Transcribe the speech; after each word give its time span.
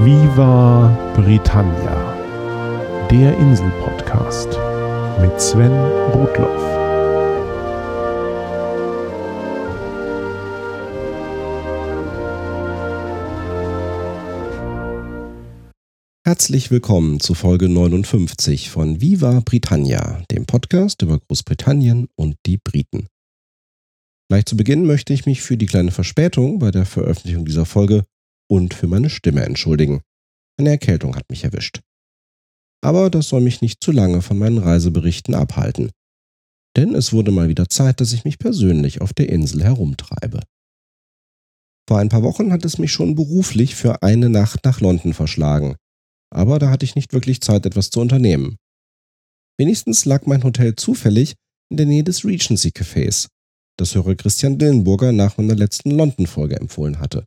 Viva 0.00 1.12
Britannia, 1.16 3.08
der 3.10 3.36
Insel-Podcast 3.36 4.46
mit 5.20 5.40
Sven 5.40 5.72
Rudloff. 6.12 6.62
Herzlich 16.24 16.70
willkommen 16.70 17.18
zu 17.18 17.34
Folge 17.34 17.68
59 17.68 18.70
von 18.70 19.00
Viva 19.00 19.42
Britannia, 19.44 20.22
dem 20.30 20.46
Podcast 20.46 21.02
über 21.02 21.18
Großbritannien 21.18 22.06
und 22.14 22.36
die 22.46 22.58
Briten. 22.58 23.08
Gleich 24.30 24.44
zu 24.46 24.56
Beginn 24.56 24.86
möchte 24.86 25.12
ich 25.12 25.26
mich 25.26 25.42
für 25.42 25.56
die 25.56 25.66
kleine 25.66 25.90
Verspätung 25.90 26.60
bei 26.60 26.70
der 26.70 26.86
Veröffentlichung 26.86 27.44
dieser 27.44 27.66
Folge 27.66 28.04
und 28.50 28.74
für 28.74 28.86
meine 28.86 29.10
Stimme 29.10 29.44
entschuldigen. 29.44 30.02
Eine 30.58 30.70
Erkältung 30.70 31.14
hat 31.16 31.30
mich 31.30 31.44
erwischt. 31.44 31.80
Aber 32.82 33.10
das 33.10 33.28
soll 33.28 33.40
mich 33.40 33.60
nicht 33.60 33.82
zu 33.82 33.92
lange 33.92 34.22
von 34.22 34.38
meinen 34.38 34.58
Reiseberichten 34.58 35.34
abhalten. 35.34 35.90
Denn 36.76 36.94
es 36.94 37.12
wurde 37.12 37.30
mal 37.30 37.48
wieder 37.48 37.68
Zeit, 37.68 38.00
dass 38.00 38.12
ich 38.12 38.24
mich 38.24 38.38
persönlich 38.38 39.00
auf 39.00 39.12
der 39.12 39.28
Insel 39.28 39.64
herumtreibe. 39.64 40.40
Vor 41.88 41.98
ein 41.98 42.08
paar 42.08 42.22
Wochen 42.22 42.52
hat 42.52 42.64
es 42.64 42.78
mich 42.78 42.92
schon 42.92 43.14
beruflich 43.14 43.74
für 43.74 44.02
eine 44.02 44.28
Nacht 44.28 44.64
nach 44.64 44.80
London 44.80 45.14
verschlagen. 45.14 45.76
Aber 46.30 46.58
da 46.58 46.70
hatte 46.70 46.84
ich 46.84 46.94
nicht 46.94 47.12
wirklich 47.12 47.40
Zeit, 47.40 47.64
etwas 47.64 47.90
zu 47.90 48.00
unternehmen. 48.00 48.56
Wenigstens 49.58 50.04
lag 50.04 50.26
mein 50.26 50.44
Hotel 50.44 50.76
zufällig 50.76 51.34
in 51.70 51.78
der 51.78 51.86
Nähe 51.86 52.04
des 52.04 52.24
Regency 52.24 52.68
Cafés, 52.68 53.28
das 53.78 53.94
Hörer 53.94 54.14
Christian 54.14 54.58
Dillenburger 54.58 55.12
nach 55.12 55.36
meiner 55.36 55.54
letzten 55.54 55.90
London-Folge 55.90 56.56
empfohlen 56.56 57.00
hatte. 57.00 57.24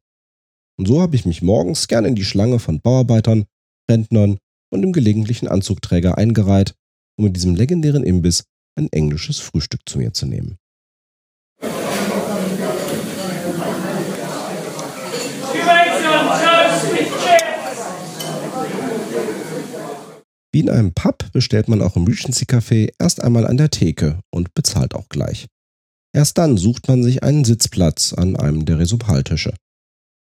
Und 0.78 0.88
so 0.88 1.02
habe 1.02 1.16
ich 1.16 1.26
mich 1.26 1.42
morgens 1.42 1.88
gern 1.88 2.06
in 2.06 2.16
die 2.16 2.26
Schlange 2.26 2.60
von 2.60 2.82
Bauarbeitern, 2.82 3.46
Rentnern 3.90 4.38
und 4.72 4.82
dem 4.82 4.94
gelegentlichen 4.94 5.48
Anzugträger 5.48 6.18
eingereiht, 6.18 6.76
um 7.18 7.28
in 7.28 7.34
diesem 7.34 7.56
legendären 7.56 8.04
Imbiss 8.04 8.46
ein 8.78 8.88
englisches 8.92 9.40
Frühstück 9.40 9.82
zu 9.86 9.98
mir 9.98 10.14
zu 10.14 10.26
nehmen. 10.26 10.58
Wie 20.54 20.60
in 20.60 20.70
einem 20.70 20.94
Pub 20.94 21.32
bestellt 21.32 21.70
man 21.70 21.82
auch 21.82 21.96
im 21.96 22.06
Regency 22.06 22.46
Café 22.46 22.92
erst 23.00 23.24
einmal 23.24 23.48
an 23.48 23.58
der 23.58 23.70
Theke 23.70 24.20
und 24.32 24.54
bezahlt 24.54 24.96
auch 24.96 25.08
gleich. 25.08 25.48
Erst 26.14 26.38
dann 26.38 26.58
sucht 26.58 26.90
man 26.90 27.04
sich 27.04 27.24
einen 27.24 27.46
Sitzplatz 27.46 28.14
an 28.14 28.36
einem 28.36 28.66
der 28.66 28.80
Resopaltische. 28.80 29.54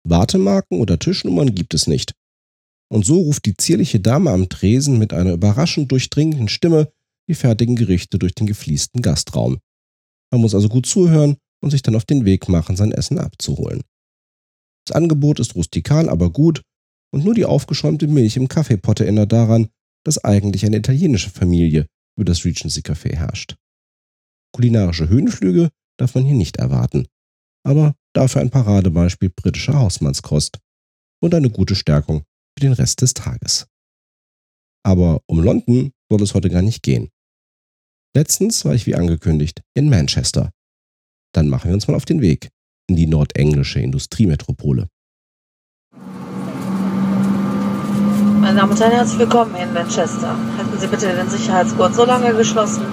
Wartemarken 0.09 0.81
oder 0.81 0.99
Tischnummern 0.99 1.55
gibt 1.55 1.75
es 1.75 1.87
nicht. 1.87 2.15
Und 2.89 3.05
so 3.05 3.21
ruft 3.21 3.47
die 3.47 3.57
zierliche 3.57 4.01
Dame 4.01 4.31
am 4.31 4.49
Tresen 4.49 4.99
mit 4.99 5.13
einer 5.13 5.33
überraschend 5.33 5.91
durchdringenden 5.91 6.49
Stimme 6.49 6.93
die 7.29 7.35
fertigen 7.35 7.77
Gerichte 7.77 8.19
durch 8.19 8.35
den 8.35 8.47
gefliesten 8.47 9.03
Gastraum. 9.03 9.59
Man 10.31 10.41
muss 10.41 10.55
also 10.55 10.69
gut 10.69 10.87
zuhören 10.87 11.37
und 11.61 11.71
sich 11.71 11.83
dann 11.83 11.97
auf 11.97 12.05
den 12.05 12.25
Weg 12.25 12.49
machen, 12.49 12.77
sein 12.77 12.93
Essen 12.93 13.19
abzuholen. 13.19 13.83
Das 14.87 14.95
Angebot 14.95 15.41
ist 15.41 15.57
rustikal, 15.57 16.09
aber 16.09 16.31
gut 16.31 16.63
und 17.13 17.25
nur 17.25 17.35
die 17.35 17.45
aufgeschäumte 17.45 18.07
Milch 18.07 18.37
im 18.37 18.49
Kaffeepot 18.49 19.01
erinnert 19.01 19.33
daran, 19.33 19.69
dass 20.05 20.23
eigentlich 20.23 20.65
eine 20.65 20.77
italienische 20.77 21.31
Familie 21.31 21.87
über 22.17 22.25
das 22.25 22.45
Regency 22.45 22.81
Café 22.81 23.17
herrscht. 23.17 23.57
Kulinarische 24.53 25.09
Höhenflüge 25.09 25.71
darf 25.99 26.15
man 26.15 26.25
hier 26.25 26.37
nicht 26.37 26.59
erwarten, 26.59 27.07
aber 27.67 27.97
dafür 28.15 28.43
ein 28.43 28.51
Paradebeispiel 28.51 29.29
britischer 29.29 29.75
Hausmannskost 29.75 30.59
und 31.21 31.35
eine 31.35 31.51
gute 31.51 31.75
Stärkung 31.75 32.23
für 32.57 32.61
den 32.61 32.73
Rest 32.73 33.03
des 33.03 33.13
Tages. 33.13 33.67
Aber 34.85 35.21
um 35.27 35.43
London 35.43 35.91
soll 36.09 36.23
es 36.23 36.35
heute 36.35 36.49
gar 36.49 36.63
nicht 36.63 36.85
gehen. 36.85 37.11
Letztens 38.15 38.65
war 38.65 38.73
ich 38.73 38.87
wie 38.87 38.95
angekündigt 38.95 39.63
in 39.75 39.91
Manchester. 39.91 40.53
Dann 41.35 41.49
machen 41.49 41.69
wir 41.69 41.75
uns 41.75 41.89
mal 41.89 41.97
auf 41.97 42.05
den 42.05 42.21
Weg 42.21 42.51
in 42.89 42.95
die 42.95 43.09
nordenglische 43.09 43.81
Industriemetropole. 43.81 44.89
Meine 48.41 48.61
Damen 48.61 48.71
und 48.71 48.81
Herren, 48.81 48.93
herzlich 48.93 49.19
willkommen 49.19 49.57
in 49.57 49.73
Manchester. 49.73 50.39
Halten 50.57 50.79
Sie 50.79 50.87
bitte 50.87 51.13
den 51.13 51.29
Sicherheitsgurt 51.29 51.97
so 51.97 52.05
lange 52.05 52.33
geschlossen, 52.33 52.85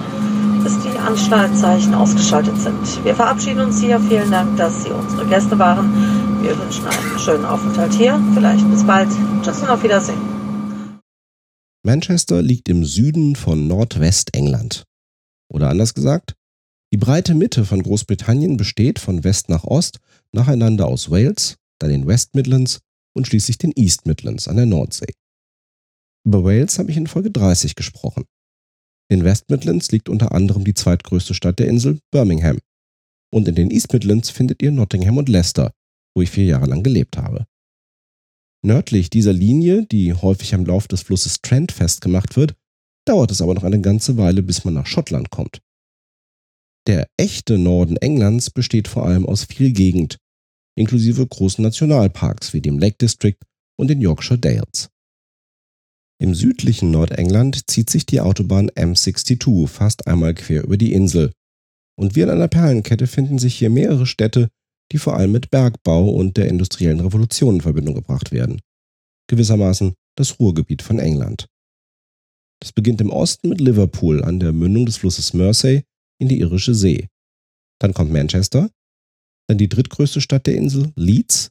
bis 0.64 0.80
die 0.80 0.98
Anstaltzeichen 0.98 1.94
ausgeschaltet 1.94 2.56
sind. 2.58 3.04
Wir 3.04 3.14
verabschieden 3.14 3.60
uns 3.60 3.80
hier. 3.80 4.00
Vielen 4.00 4.30
Dank, 4.30 4.56
dass 4.56 4.82
Sie 4.82 4.90
unsere 4.90 5.26
Gäste 5.26 5.58
waren. 5.58 6.42
Wir 6.42 6.58
wünschen 6.58 6.86
einen 6.86 7.18
schönen 7.18 7.44
Aufenthalt 7.44 7.92
hier. 7.92 8.18
Vielleicht 8.34 8.68
bis 8.70 8.84
bald. 8.84 9.08
Tschüss 9.42 9.60
und 9.60 9.68
auf 9.68 9.82
Wiedersehen. 9.82 10.18
Manchester 11.84 12.40
liegt 12.40 12.70
im 12.70 12.84
Süden 12.84 13.36
von 13.36 13.66
Nordwestengland. 13.68 14.84
Oder 15.52 15.68
anders 15.68 15.92
gesagt, 15.92 16.34
die 16.92 16.96
breite 16.96 17.34
Mitte 17.34 17.66
von 17.66 17.82
Großbritannien 17.82 18.56
besteht 18.56 18.98
von 18.98 19.22
West 19.22 19.50
nach 19.50 19.64
Ost 19.64 19.98
nacheinander 20.32 20.86
aus 20.86 21.10
Wales, 21.10 21.56
dann 21.78 21.90
den 21.90 22.06
West 22.06 22.34
Midlands 22.34 22.80
und 23.14 23.26
schließlich 23.26 23.58
den 23.58 23.72
East 23.76 24.06
Midlands 24.06 24.48
an 24.48 24.56
der 24.56 24.66
Nordsee. 24.66 25.12
Über 26.26 26.42
Wales 26.42 26.78
habe 26.78 26.90
ich 26.90 26.96
in 26.96 27.06
Folge 27.06 27.30
30 27.30 27.74
gesprochen. 27.74 28.24
In 29.10 29.24
West 29.24 29.50
Midlands 29.50 29.90
liegt 29.92 30.08
unter 30.08 30.32
anderem 30.32 30.64
die 30.64 30.74
zweitgrößte 30.74 31.34
Stadt 31.34 31.58
der 31.58 31.68
Insel, 31.68 32.00
Birmingham. 32.10 32.58
Und 33.32 33.48
in 33.48 33.54
den 33.54 33.70
East 33.70 33.92
Midlands 33.92 34.30
findet 34.30 34.62
ihr 34.62 34.70
Nottingham 34.70 35.18
und 35.18 35.28
Leicester, 35.28 35.72
wo 36.14 36.22
ich 36.22 36.30
vier 36.30 36.44
Jahre 36.44 36.66
lang 36.66 36.82
gelebt 36.82 37.16
habe. 37.16 37.46
Nördlich 38.64 39.10
dieser 39.10 39.32
Linie, 39.32 39.84
die 39.86 40.14
häufig 40.14 40.54
am 40.54 40.64
Lauf 40.64 40.88
des 40.88 41.02
Flusses 41.02 41.42
Trent 41.42 41.70
festgemacht 41.70 42.36
wird, 42.36 42.54
dauert 43.06 43.30
es 43.30 43.42
aber 43.42 43.54
noch 43.54 43.64
eine 43.64 43.80
ganze 43.80 44.16
Weile, 44.16 44.42
bis 44.42 44.64
man 44.64 44.74
nach 44.74 44.86
Schottland 44.86 45.30
kommt. 45.30 45.60
Der 46.86 47.08
echte 47.18 47.58
Norden 47.58 47.96
Englands 47.96 48.50
besteht 48.50 48.88
vor 48.88 49.04
allem 49.04 49.26
aus 49.26 49.44
viel 49.44 49.72
Gegend, 49.72 50.18
inklusive 50.78 51.26
großen 51.26 51.62
Nationalparks 51.62 52.54
wie 52.54 52.60
dem 52.60 52.78
Lake 52.78 52.96
District 52.98 53.36
und 53.78 53.88
den 53.88 54.00
Yorkshire 54.00 54.38
Dales. 54.38 54.90
Im 56.20 56.34
südlichen 56.34 56.90
Nordengland 56.90 57.68
zieht 57.70 57.90
sich 57.90 58.06
die 58.06 58.20
Autobahn 58.20 58.70
M62 58.70 59.66
fast 59.66 60.06
einmal 60.06 60.34
quer 60.34 60.62
über 60.62 60.76
die 60.76 60.92
Insel. 60.92 61.32
Und 61.96 62.16
wie 62.16 62.22
an 62.22 62.30
einer 62.30 62.48
Perlenkette 62.48 63.06
finden 63.06 63.38
sich 63.38 63.56
hier 63.56 63.70
mehrere 63.70 64.06
Städte, 64.06 64.48
die 64.92 64.98
vor 64.98 65.16
allem 65.16 65.32
mit 65.32 65.50
Bergbau 65.50 66.08
und 66.08 66.36
der 66.36 66.48
industriellen 66.48 67.00
Revolution 67.00 67.56
in 67.56 67.60
Verbindung 67.60 67.94
gebracht 67.94 68.32
werden. 68.32 68.60
Gewissermaßen 69.28 69.94
das 70.16 70.38
Ruhrgebiet 70.38 70.82
von 70.82 70.98
England. 70.98 71.46
Das 72.60 72.72
beginnt 72.72 73.00
im 73.00 73.10
Osten 73.10 73.48
mit 73.48 73.60
Liverpool 73.60 74.22
an 74.22 74.40
der 74.40 74.52
Mündung 74.52 74.86
des 74.86 74.96
Flusses 74.96 75.34
Mersey 75.34 75.82
in 76.20 76.28
die 76.28 76.40
Irische 76.40 76.74
See. 76.74 77.08
Dann 77.80 77.92
kommt 77.92 78.12
Manchester, 78.12 78.70
dann 79.48 79.58
die 79.58 79.68
drittgrößte 79.68 80.20
Stadt 80.20 80.46
der 80.46 80.54
Insel, 80.54 80.92
Leeds, 80.96 81.50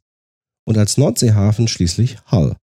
und 0.66 0.78
als 0.78 0.98
Nordseehafen 0.98 1.68
schließlich 1.68 2.18
Hull. 2.32 2.56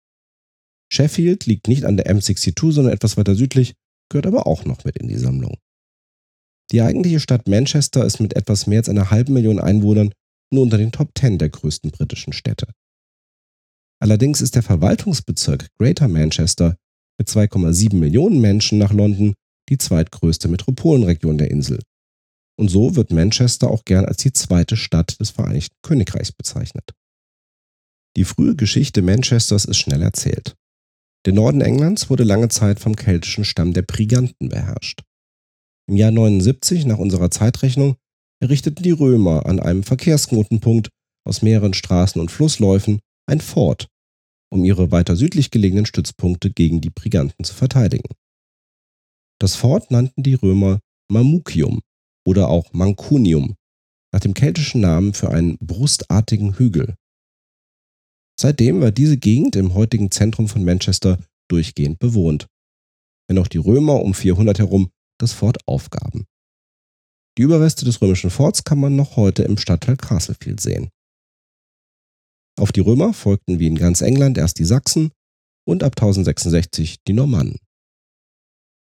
Sheffield 0.93 1.47
liegt 1.47 1.69
nicht 1.69 1.85
an 1.85 1.97
der 1.97 2.07
M62, 2.07 2.73
sondern 2.73 2.93
etwas 2.93 3.17
weiter 3.17 3.35
südlich, 3.35 3.75
gehört 4.11 4.27
aber 4.27 4.47
auch 4.47 4.65
noch 4.65 4.85
mit 4.85 4.99
in 4.99 5.09
die 5.09 5.19
Sammlung. 5.19 5.57
Die 6.73 6.83
eigentliche 6.83 7.21
Stadt 7.21 7.49
Manchester 7.49 8.05
ist 8.05 8.21
mit 8.21 8.35
etwas 8.37 8.67
mehr 8.67 8.79
als 8.79 8.89
einer 8.89 9.11
halben 9.11 9.33
Million 9.33 9.59
Einwohnern 9.59 10.13
nur 10.53 10.63
unter 10.63 10.79
den 10.79 10.93
Top 10.93 11.11
10 11.17 11.39
der 11.39 11.49
größten 11.49 11.91
britischen 11.91 12.33
Städte. 12.33 12.67
Allerdings 14.01 14.41
ist 14.41 14.55
der 14.55 14.63
Verwaltungsbezirk 14.63 15.69
Greater 15.79 16.09
Manchester 16.09 16.77
mit 17.19 17.29
2,7 17.29 17.95
Millionen 17.97 18.41
Menschen 18.41 18.79
nach 18.79 18.93
London 18.93 19.35
die 19.69 19.79
zweitgrößte 19.79 20.49
Metropolenregion 20.49 21.39
der 21.39 21.51
Insel. 21.51 21.81
Und 22.59 22.69
so 22.69 22.97
wird 22.97 23.13
Manchester 23.13 23.71
auch 23.71 23.85
gern 23.85 24.05
als 24.05 24.19
die 24.19 24.33
zweite 24.33 24.77
Stadt 24.77 25.21
des 25.21 25.31
Vereinigten 25.31 25.77
Königreichs 25.83 26.33
bezeichnet. 26.33 26.93
Die 28.17 28.25
frühe 28.25 28.57
Geschichte 28.57 29.03
Manchesters 29.03 29.65
ist 29.65 29.79
schnell 29.79 30.03
erzählt. 30.03 30.57
Der 31.27 31.35
Norden 31.35 31.61
Englands 31.61 32.09
wurde 32.09 32.25
lange 32.25 32.49
Zeit 32.49 32.81
vom 32.81 32.97
keltischen 32.97 33.45
Stamm 33.45 33.75
der 33.75 33.83
Briganten 33.83 34.49
beherrscht. 34.49 35.03
Im 35.87 35.97
Jahr 35.97 36.11
79 36.11 36.87
nach 36.87 36.99
unserer 36.99 37.31
Zeitrechnung 37.31 37.97
errichteten 38.43 38.83
die 38.83 38.91
Römer 38.91 39.45
an 39.45 39.61
einem 39.61 39.83
Verkehrsknotenpunkt 39.83 40.89
aus 41.27 41.43
mehreren 41.43 41.75
Straßen 41.75 42.21
und 42.21 42.31
Flussläufen 42.31 43.01
ein 43.27 43.41
Fort, 43.41 43.87
um 44.51 44.65
ihre 44.65 44.91
weiter 44.93 45.15
südlich 45.15 45.51
gelegenen 45.51 45.85
Stützpunkte 45.85 46.51
gegen 46.51 46.81
die 46.81 46.91
Briganten 46.91 47.45
zu 47.45 47.55
verteidigen. 47.55 48.09
Das 49.39 49.57
Fort 49.57 49.91
nannten 49.91 50.23
die 50.23 50.35
Römer 50.35 50.81
Mamucium 51.11 51.81
oder 52.27 52.49
auch 52.49 52.73
Mancunium, 52.73 53.57
nach 54.13 54.21
dem 54.21 54.35
keltischen 54.35 54.81
Namen 54.81 55.13
für 55.13 55.31
einen 55.31 55.59
brustartigen 55.59 56.57
Hügel. 56.57 56.95
Seitdem 58.41 58.81
war 58.81 58.91
diese 58.91 59.19
Gegend 59.19 59.55
im 59.55 59.75
heutigen 59.75 60.11
Zentrum 60.11 60.49
von 60.49 60.65
Manchester 60.65 61.19
durchgehend 61.51 61.99
bewohnt, 61.99 62.47
wenn 63.29 63.37
auch 63.37 63.49
die 63.49 63.59
Römer 63.59 64.01
um 64.01 64.15
400 64.15 64.61
herum 64.61 64.91
das 65.21 65.33
Fort 65.33 65.59
aufgaben. 65.67 66.25
Die 67.37 67.43
Überreste 67.43 67.85
des 67.85 68.01
römischen 68.01 68.31
Forts 68.31 68.65
kann 68.65 68.81
man 68.81 68.97
noch 68.97 69.17
heute 69.17 69.43
im 69.43 69.59
Stadtteil 69.59 69.99
Castlefield 69.99 70.59
sehen. 70.59 70.89
Auf 72.59 72.73
die 72.73 72.81
Römer 72.81 73.13
folgten 73.13 73.59
wie 73.59 73.67
in 73.67 73.77
ganz 73.77 74.01
England 74.01 74.39
erst 74.39 74.59
die 74.59 74.65
Sachsen 74.65 75.13
und 75.69 75.83
ab 75.83 75.93
1066 75.99 77.03
die 77.07 77.13
Normannen. 77.13 77.59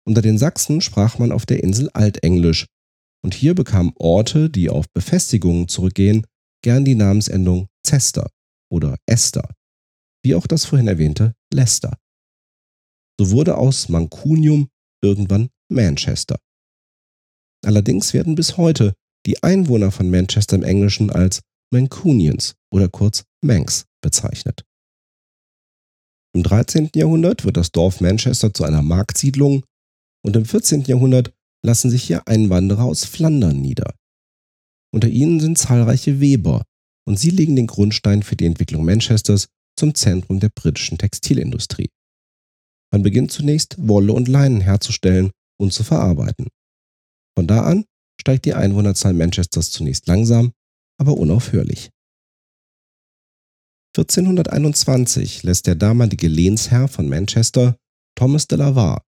Unter 0.05 0.21
den 0.21 0.37
Sachsen 0.37 0.81
sprach 0.81 1.19
man 1.19 1.31
auf 1.31 1.45
der 1.45 1.63
Insel 1.63 1.89
Altenglisch 1.93 2.65
und 3.23 3.33
hier 3.33 3.55
bekamen 3.55 3.93
Orte, 3.95 4.49
die 4.49 4.69
auf 4.69 4.87
Befestigungen 4.93 5.69
zurückgehen, 5.69 6.27
gern 6.61 6.83
die 6.83 6.95
Namensendung 6.95 7.67
Cester 7.85 8.29
oder 8.69 8.97
Esther, 9.05 9.49
wie 10.23 10.35
auch 10.35 10.47
das 10.47 10.65
vorhin 10.65 10.87
erwähnte 10.87 11.33
Leicester. 11.53 11.97
So 13.19 13.31
wurde 13.31 13.57
aus 13.57 13.89
Mancunium 13.89 14.69
irgendwann 15.01 15.49
Manchester. 15.69 16.39
Allerdings 17.65 18.13
werden 18.13 18.35
bis 18.35 18.57
heute 18.57 18.93
die 19.25 19.41
Einwohner 19.43 19.91
von 19.91 20.09
Manchester 20.09 20.55
im 20.55 20.63
Englischen 20.63 21.09
als 21.09 21.41
Mancunians 21.71 22.55
oder 22.71 22.87
kurz 22.87 23.23
Manx 23.43 23.85
bezeichnet. 24.01 24.63
Im 26.33 26.43
13. 26.43 26.91
Jahrhundert 26.95 27.45
wird 27.45 27.57
das 27.57 27.71
Dorf 27.71 27.99
Manchester 27.99 28.53
zu 28.53 28.63
einer 28.63 28.83
Marktsiedlung 28.83 29.65
und 30.23 30.35
im 30.35 30.45
14. 30.45 30.83
Jahrhundert 30.83 31.33
lassen 31.65 31.89
sich 31.89 32.03
hier 32.03 32.27
Einwanderer 32.27 32.83
aus 32.83 33.05
Flandern 33.05 33.59
nieder. 33.59 33.95
Unter 34.93 35.07
ihnen 35.07 35.39
sind 35.39 35.57
zahlreiche 35.57 36.19
Weber 36.19 36.63
und 37.07 37.17
sie 37.17 37.29
legen 37.29 37.55
den 37.55 37.67
Grundstein 37.67 38.21
für 38.21 38.35
die 38.35 38.45
Entwicklung 38.45 38.83
Manchesters 38.83 39.47
zum 39.79 39.95
Zentrum 39.95 40.41
der 40.41 40.49
britischen 40.49 40.97
Textilindustrie. 40.97 41.89
Man 42.91 43.01
beginnt 43.01 43.31
zunächst 43.31 43.75
Wolle 43.79 44.11
und 44.11 44.27
Leinen 44.27 44.59
herzustellen 44.59 45.31
und 45.57 45.71
zu 45.71 45.83
verarbeiten. 45.83 46.47
Von 47.37 47.47
da 47.47 47.63
an 47.63 47.85
steigt 48.19 48.45
die 48.45 48.53
Einwohnerzahl 48.53 49.13
Manchesters 49.13 49.71
zunächst 49.71 50.07
langsam, 50.07 50.51
aber 50.99 51.17
unaufhörlich. 51.17 51.89
1421 53.95 55.43
lässt 55.43 55.65
der 55.65 55.75
damalige 55.75 56.27
Lehnsherr 56.27 56.87
von 56.87 57.07
Manchester, 57.07 57.77
Thomas 58.15 58.47
de 58.47 58.57
la 58.57 58.75
Warr, 58.75 59.01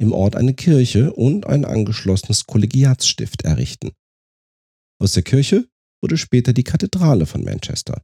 im 0.00 0.12
Ort 0.12 0.34
eine 0.34 0.54
Kirche 0.54 1.12
und 1.12 1.46
ein 1.46 1.64
angeschlossenes 1.64 2.46
Kollegiatsstift 2.46 3.42
errichten. 3.42 3.92
Aus 5.00 5.12
der 5.12 5.22
Kirche 5.22 5.68
wurde 6.04 6.18
später 6.18 6.52
die 6.52 6.64
Kathedrale 6.64 7.24
von 7.24 7.42
Manchester. 7.44 8.02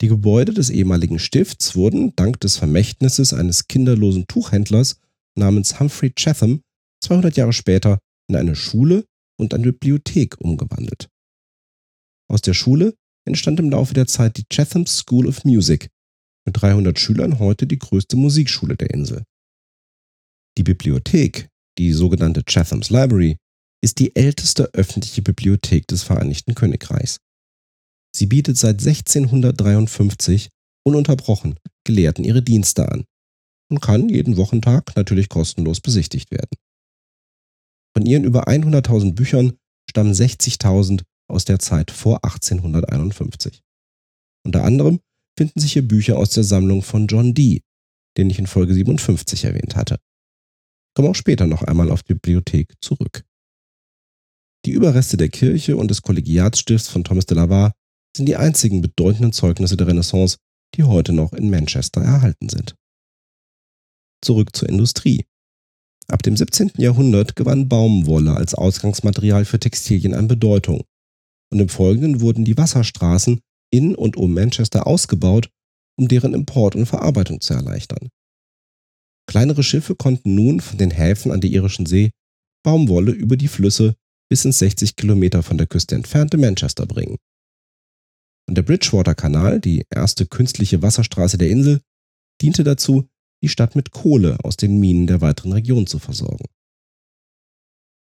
Die 0.00 0.06
Gebäude 0.06 0.54
des 0.54 0.70
ehemaligen 0.70 1.18
Stifts 1.18 1.74
wurden 1.74 2.14
dank 2.14 2.38
des 2.38 2.56
Vermächtnisses 2.56 3.32
eines 3.32 3.66
kinderlosen 3.66 4.28
Tuchhändlers 4.28 5.00
namens 5.36 5.80
Humphrey 5.80 6.12
Chatham 6.14 6.60
200 7.02 7.36
Jahre 7.36 7.52
später 7.52 7.98
in 8.28 8.36
eine 8.36 8.54
Schule 8.54 9.04
und 9.40 9.54
eine 9.54 9.72
Bibliothek 9.72 10.40
umgewandelt. 10.40 11.08
Aus 12.30 12.42
der 12.42 12.54
Schule 12.54 12.94
entstand 13.26 13.58
im 13.58 13.70
Laufe 13.70 13.94
der 13.94 14.06
Zeit 14.06 14.36
die 14.36 14.44
Chatham 14.48 14.86
School 14.86 15.26
of 15.26 15.44
Music, 15.44 15.88
mit 16.46 16.62
300 16.62 16.96
Schülern 16.96 17.40
heute 17.40 17.66
die 17.66 17.80
größte 17.80 18.16
Musikschule 18.16 18.76
der 18.76 18.90
Insel. 18.90 19.24
Die 20.56 20.62
Bibliothek, 20.62 21.48
die 21.76 21.90
sogenannte 21.92 22.44
Chatham's 22.44 22.90
Library, 22.90 23.36
ist 23.80 23.98
die 23.98 24.14
älteste 24.16 24.74
öffentliche 24.74 25.22
Bibliothek 25.22 25.86
des 25.86 26.02
Vereinigten 26.02 26.54
Königreichs. 26.54 27.18
Sie 28.14 28.26
bietet 28.26 28.56
seit 28.56 28.80
1653 28.80 30.48
ununterbrochen 30.84 31.58
Gelehrten 31.84 32.24
ihre 32.24 32.42
Dienste 32.42 32.90
an 32.90 33.04
und 33.70 33.80
kann 33.80 34.08
jeden 34.08 34.36
Wochentag 34.36 34.96
natürlich 34.96 35.28
kostenlos 35.28 35.80
besichtigt 35.80 36.30
werden. 36.30 36.56
Von 37.94 38.06
ihren 38.06 38.24
über 38.24 38.48
100.000 38.48 39.14
Büchern 39.14 39.52
stammen 39.88 40.12
60.000 40.12 41.02
aus 41.28 41.44
der 41.44 41.58
Zeit 41.58 41.90
vor 41.90 42.24
1851. 42.24 43.62
Unter 44.44 44.64
anderem 44.64 45.00
finden 45.36 45.60
sich 45.60 45.74
hier 45.74 45.86
Bücher 45.86 46.16
aus 46.16 46.30
der 46.30 46.44
Sammlung 46.44 46.82
von 46.82 47.06
John 47.06 47.34
Dee, 47.34 47.62
den 48.16 48.30
ich 48.30 48.38
in 48.38 48.46
Folge 48.46 48.74
57 48.74 49.44
erwähnt 49.44 49.76
hatte 49.76 49.98
komme 50.98 51.10
auch 51.10 51.14
später 51.14 51.46
noch 51.46 51.62
einmal 51.62 51.92
auf 51.92 52.02
die 52.02 52.14
Bibliothek 52.14 52.74
zurück. 52.80 53.22
Die 54.68 54.74
Überreste 54.74 55.16
der 55.16 55.30
Kirche 55.30 55.78
und 55.78 55.90
des 55.90 56.02
Kollegiatsstifts 56.02 56.88
von 56.88 57.02
Thomas 57.02 57.24
de 57.24 57.38
la 57.38 57.48
Warr 57.48 57.72
sind 58.14 58.26
die 58.26 58.36
einzigen 58.36 58.82
bedeutenden 58.82 59.32
Zeugnisse 59.32 59.78
der 59.78 59.86
Renaissance, 59.86 60.36
die 60.74 60.84
heute 60.84 61.14
noch 61.14 61.32
in 61.32 61.48
Manchester 61.48 62.02
erhalten 62.02 62.50
sind. 62.50 62.74
Zurück 64.22 64.54
zur 64.54 64.68
Industrie. 64.68 65.24
Ab 66.06 66.22
dem 66.22 66.36
17. 66.36 66.72
Jahrhundert 66.76 67.34
gewann 67.34 67.70
Baumwolle 67.70 68.36
als 68.36 68.54
Ausgangsmaterial 68.54 69.46
für 69.46 69.58
Textilien 69.58 70.12
an 70.12 70.28
Bedeutung 70.28 70.84
und 71.50 71.60
im 71.60 71.70
Folgenden 71.70 72.20
wurden 72.20 72.44
die 72.44 72.58
Wasserstraßen 72.58 73.40
in 73.70 73.94
und 73.94 74.18
um 74.18 74.34
Manchester 74.34 74.86
ausgebaut, 74.86 75.48
um 75.98 76.08
deren 76.08 76.34
Import 76.34 76.76
und 76.76 76.84
Verarbeitung 76.84 77.40
zu 77.40 77.54
erleichtern. 77.54 78.10
Kleinere 79.26 79.62
Schiffe 79.62 79.94
konnten 79.94 80.34
nun 80.34 80.60
von 80.60 80.76
den 80.76 80.90
Häfen 80.90 81.32
an 81.32 81.40
der 81.40 81.52
irischen 81.52 81.86
See 81.86 82.10
Baumwolle 82.62 83.12
über 83.12 83.38
die 83.38 83.48
Flüsse 83.48 83.96
bis 84.30 84.44
ins 84.44 84.58
60 84.58 84.96
Kilometer 84.96 85.42
von 85.42 85.58
der 85.58 85.66
Küste 85.66 85.94
entfernte 85.94 86.36
Manchester 86.36 86.86
bringen. 86.86 87.16
Und 88.48 88.56
der 88.56 88.62
Bridgewater-Kanal, 88.62 89.60
die 89.60 89.84
erste 89.90 90.26
künstliche 90.26 90.82
Wasserstraße 90.82 91.38
der 91.38 91.50
Insel, 91.50 91.80
diente 92.40 92.64
dazu, 92.64 93.08
die 93.42 93.48
Stadt 93.48 93.76
mit 93.76 93.90
Kohle 93.90 94.38
aus 94.42 94.56
den 94.56 94.80
Minen 94.80 95.06
der 95.06 95.20
weiteren 95.20 95.52
Region 95.52 95.86
zu 95.86 95.98
versorgen. 95.98 96.46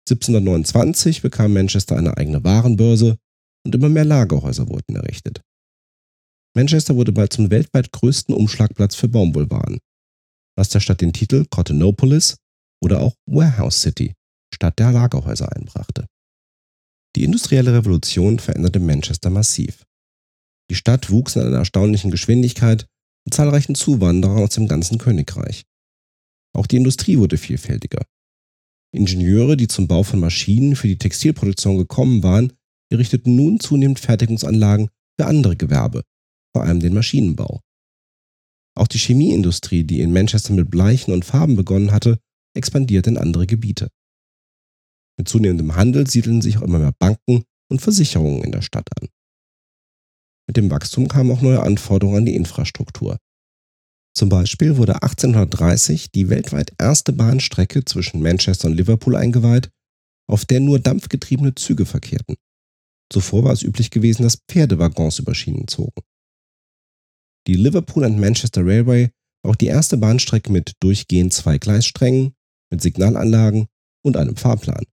1729 0.08 1.22
bekam 1.22 1.52
Manchester 1.52 1.96
eine 1.96 2.16
eigene 2.16 2.44
Warenbörse 2.44 3.18
und 3.64 3.74
immer 3.74 3.88
mehr 3.88 4.04
Lagerhäuser 4.04 4.68
wurden 4.68 4.94
errichtet. 4.94 5.42
Manchester 6.54 6.94
wurde 6.94 7.12
bald 7.12 7.32
zum 7.32 7.50
weltweit 7.50 7.90
größten 7.90 8.34
Umschlagplatz 8.34 8.94
für 8.94 9.08
Baumwollwaren 9.08 9.78
was 10.56 10.70
der 10.70 10.80
Stadt 10.80 11.00
den 11.00 11.12
Titel 11.12 11.44
Cottonopolis 11.50 12.36
oder 12.82 13.00
auch 13.00 13.14
Warehouse 13.26 13.80
City, 13.82 14.14
Stadt 14.52 14.78
der 14.78 14.92
Lagerhäuser 14.92 15.54
einbrachte. 15.54 16.06
Die 17.16 17.24
industrielle 17.24 17.72
Revolution 17.72 18.38
veränderte 18.38 18.78
Manchester 18.78 19.30
massiv. 19.30 19.86
Die 20.70 20.74
Stadt 20.74 21.10
wuchs 21.10 21.34
in 21.36 21.42
einer 21.42 21.58
erstaunlichen 21.58 22.10
Geschwindigkeit 22.10 22.86
mit 23.24 23.32
zahlreichen 23.32 23.74
Zuwanderern 23.74 24.42
aus 24.42 24.50
dem 24.50 24.68
ganzen 24.68 24.98
Königreich. 24.98 25.64
Auch 26.54 26.66
die 26.66 26.76
Industrie 26.76 27.16
wurde 27.18 27.38
vielfältiger. 27.38 28.04
Ingenieure, 28.94 29.56
die 29.56 29.66
zum 29.66 29.88
Bau 29.88 30.02
von 30.02 30.20
Maschinen 30.20 30.76
für 30.76 30.88
die 30.88 30.98
Textilproduktion 30.98 31.78
gekommen 31.78 32.22
waren, 32.22 32.52
errichteten 32.90 33.34
nun 33.34 33.60
zunehmend 33.60 33.98
Fertigungsanlagen 33.98 34.90
für 35.18 35.26
andere 35.26 35.56
Gewerbe, 35.56 36.02
vor 36.54 36.64
allem 36.64 36.80
den 36.80 36.94
Maschinenbau. 36.94 37.60
Auch 38.74 38.88
die 38.88 38.98
Chemieindustrie, 38.98 39.84
die 39.84 40.00
in 40.00 40.12
Manchester 40.12 40.52
mit 40.52 40.70
Bleichen 40.70 41.14
und 41.14 41.24
Farben 41.24 41.56
begonnen 41.56 41.92
hatte, 41.92 42.18
expandierte 42.54 43.08
in 43.08 43.16
andere 43.16 43.46
Gebiete. 43.46 43.88
Mit 45.18 45.28
zunehmendem 45.28 45.74
Handel 45.76 46.06
siedelten 46.06 46.42
sich 46.42 46.58
auch 46.58 46.62
immer 46.62 46.78
mehr 46.78 46.94
Banken 46.98 47.44
und 47.70 47.80
Versicherungen 47.80 48.44
in 48.44 48.52
der 48.52 48.62
Stadt 48.62 48.88
an. 49.00 49.08
Mit 50.46 50.56
dem 50.56 50.70
Wachstum 50.70 51.08
kamen 51.08 51.30
auch 51.32 51.40
neue 51.40 51.62
Anforderungen 51.62 52.18
an 52.18 52.26
die 52.26 52.36
Infrastruktur. 52.36 53.18
Zum 54.16 54.28
Beispiel 54.28 54.76
wurde 54.76 55.02
1830 55.02 56.10
die 56.10 56.30
weltweit 56.30 56.72
erste 56.78 57.12
Bahnstrecke 57.12 57.84
zwischen 57.84 58.22
Manchester 58.22 58.68
und 58.68 58.74
Liverpool 58.74 59.16
eingeweiht, 59.16 59.70
auf 60.28 60.44
der 60.44 60.60
nur 60.60 60.78
dampfgetriebene 60.78 61.54
Züge 61.54 61.84
verkehrten. 61.84 62.36
Zuvor 63.12 63.44
war 63.44 63.52
es 63.52 63.62
üblich 63.62 63.90
gewesen, 63.90 64.22
dass 64.22 64.38
Pferdewaggons 64.48 65.18
über 65.18 65.34
Schienen 65.34 65.68
zogen. 65.68 66.02
Die 67.46 67.54
Liverpool 67.54 68.04
and 68.04 68.18
Manchester 68.18 68.64
Railway 68.64 69.10
war 69.42 69.52
auch 69.52 69.56
die 69.56 69.66
erste 69.66 69.96
Bahnstrecke 69.96 70.50
mit 70.50 70.72
durchgehend 70.80 71.32
zwei 71.32 71.58
Gleissträngen, 71.58 72.34
mit 72.70 72.82
Signalanlagen 72.82 73.66
und 74.02 74.16
einem 74.16 74.36
Fahrplan. 74.36 74.86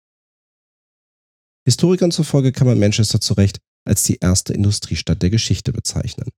Historikern 1.65 2.11
zufolge 2.11 2.51
kann 2.51 2.67
man 2.67 2.79
Manchester 2.79 3.21
zu 3.21 3.33
Recht 3.33 3.59
als 3.85 4.03
die 4.03 4.17
erste 4.19 4.53
Industriestadt 4.53 5.21
der 5.21 5.29
Geschichte 5.29 5.73
bezeichnen. 5.73 6.29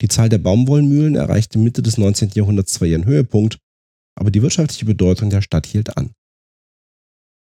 Die 0.00 0.08
Zahl 0.08 0.28
der 0.28 0.38
Baumwollmühlen 0.38 1.14
erreichte 1.14 1.58
Mitte 1.58 1.82
des 1.82 1.98
19. 1.98 2.30
Jahrhunderts 2.34 2.72
zwar 2.72 2.88
ihren 2.88 3.04
Höhepunkt, 3.04 3.58
aber 4.18 4.30
die 4.30 4.42
wirtschaftliche 4.42 4.84
Bedeutung 4.84 5.30
der 5.30 5.42
Stadt 5.42 5.66
hielt 5.66 5.96
an. 5.96 6.12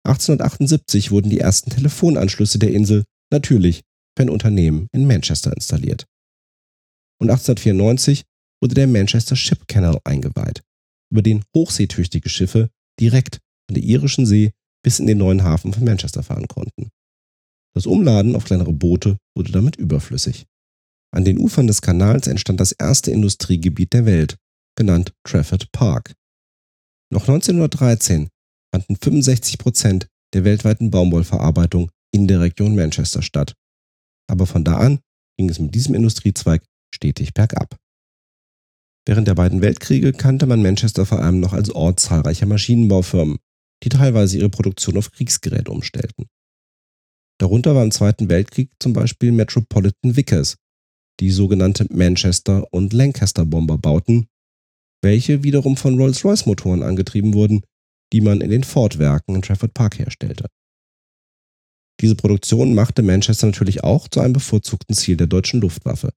1878 0.05 1.11
wurden 1.11 1.31
die 1.31 1.39
ersten 1.39 1.71
Telefonanschlüsse 1.71 2.59
der 2.59 2.73
Insel 2.73 3.05
natürlich 3.31 3.83
für 4.17 4.25
ein 4.25 4.31
Unternehmen 4.31 4.89
in 4.93 5.07
Manchester 5.07 5.53
installiert 5.53 6.07
und 7.23 7.31
1894 7.31 8.25
wurde 8.61 8.75
der 8.75 8.89
Manchester 8.89 9.37
Ship 9.37 9.69
Canal 9.69 10.01
eingeweiht, 10.05 10.63
über 11.11 11.23
den 11.23 11.45
hochseetüchtige 11.55 12.29
Schiffe 12.29 12.69
direkt 13.01 13.39
von 13.69 13.75
der 13.75 13.85
irischen 13.85 14.27
See 14.27 14.53
bis 14.83 14.99
in 14.99 15.07
den 15.07 15.19
neuen 15.19 15.43
Hafen 15.45 15.73
von 15.73 15.85
Manchester 15.85 16.23
fahren 16.23 16.49
konnten. 16.49 16.91
Das 17.75 17.87
Umladen 17.87 18.37
auf 18.37 18.45
kleinere 18.45 18.73
Boote 18.73 19.17
wurde 19.37 19.53
damit 19.53 19.77
überflüssig. 19.77 20.47
An 21.15 21.25
den 21.25 21.39
Ufern 21.39 21.67
des 21.67 21.83
Kanals 21.83 22.27
entstand 22.27 22.61
das 22.61 22.73
erste 22.73 23.11
Industriegebiet 23.11 23.93
der 23.93 24.07
Welt, 24.07 24.37
genannt 24.77 25.13
Trafford 25.25 25.71
Park. 25.73 26.15
Noch 27.11 27.23
1913 27.23 28.29
fanden 28.75 28.97
65 28.97 29.59
Prozent 29.59 30.09
der 30.35 30.45
weltweiten 30.45 30.91
Baumwollverarbeitung 30.91 31.91
in 32.15 32.27
der 32.27 32.41
Region 32.41 32.75
Manchester 32.75 33.23
statt. 33.23 33.55
Aber 34.31 34.47
von 34.47 34.65
da 34.65 34.79
an 34.79 35.01
ging 35.39 35.51
es 35.51 35.59
mit 35.59 35.75
diesem 35.75 35.95
Industriezweig 35.95 36.63
stetig 36.95 37.35
bergab. 37.35 37.77
Während 39.07 39.29
der 39.29 39.35
beiden 39.35 39.61
Weltkriege 39.61 40.13
kannte 40.13 40.47
man 40.47 40.63
Manchester 40.63 41.05
vor 41.05 41.21
allem 41.21 41.41
noch 41.41 41.53
als 41.53 41.71
Ort 41.71 42.01
zahlreicher 42.01 42.47
Maschinenbaufirmen, 42.47 43.39
die 43.83 43.89
teilweise 43.89 44.39
ihre 44.39 44.49
Produktion 44.49 44.97
auf 44.97 45.11
Kriegsgeräte 45.11 45.71
umstellten. 45.71 46.27
Darunter 47.39 47.75
war 47.75 47.83
im 47.83 47.91
Zweiten 47.91 48.29
Weltkrieg 48.29 48.71
zum 48.79 48.93
Beispiel 48.93 49.33
Metropolitan 49.33 50.17
Vickers, 50.17 50.57
die 51.21 51.31
sogenannte 51.31 51.87
Manchester- 51.91 52.67
und 52.73 52.93
Lancaster-Bomber 52.93 53.79
bauten, 53.79 54.29
welche 55.03 55.43
wiederum 55.43 55.77
von 55.77 55.99
Rolls-Royce-Motoren 55.99 56.83
angetrieben 56.83 57.35
wurden, 57.35 57.63
die 58.13 58.21
man 58.21 58.41
in 58.41 58.51
den 58.51 58.65
Ford-Werken 58.65 59.35
in 59.35 59.43
Trafford 59.43 59.75
Park 59.75 59.99
herstellte. 59.99 60.47
Diese 62.01 62.15
Produktion 62.15 62.75
machte 62.75 63.03
Manchester 63.03 63.47
natürlich 63.47 63.85
auch 63.85 64.09
zu 64.09 64.21
einem 64.21 64.33
bevorzugten 64.33 64.95
Ziel 64.95 65.17
der 65.17 65.27
deutschen 65.27 65.61
Luftwaffe. 65.61 66.13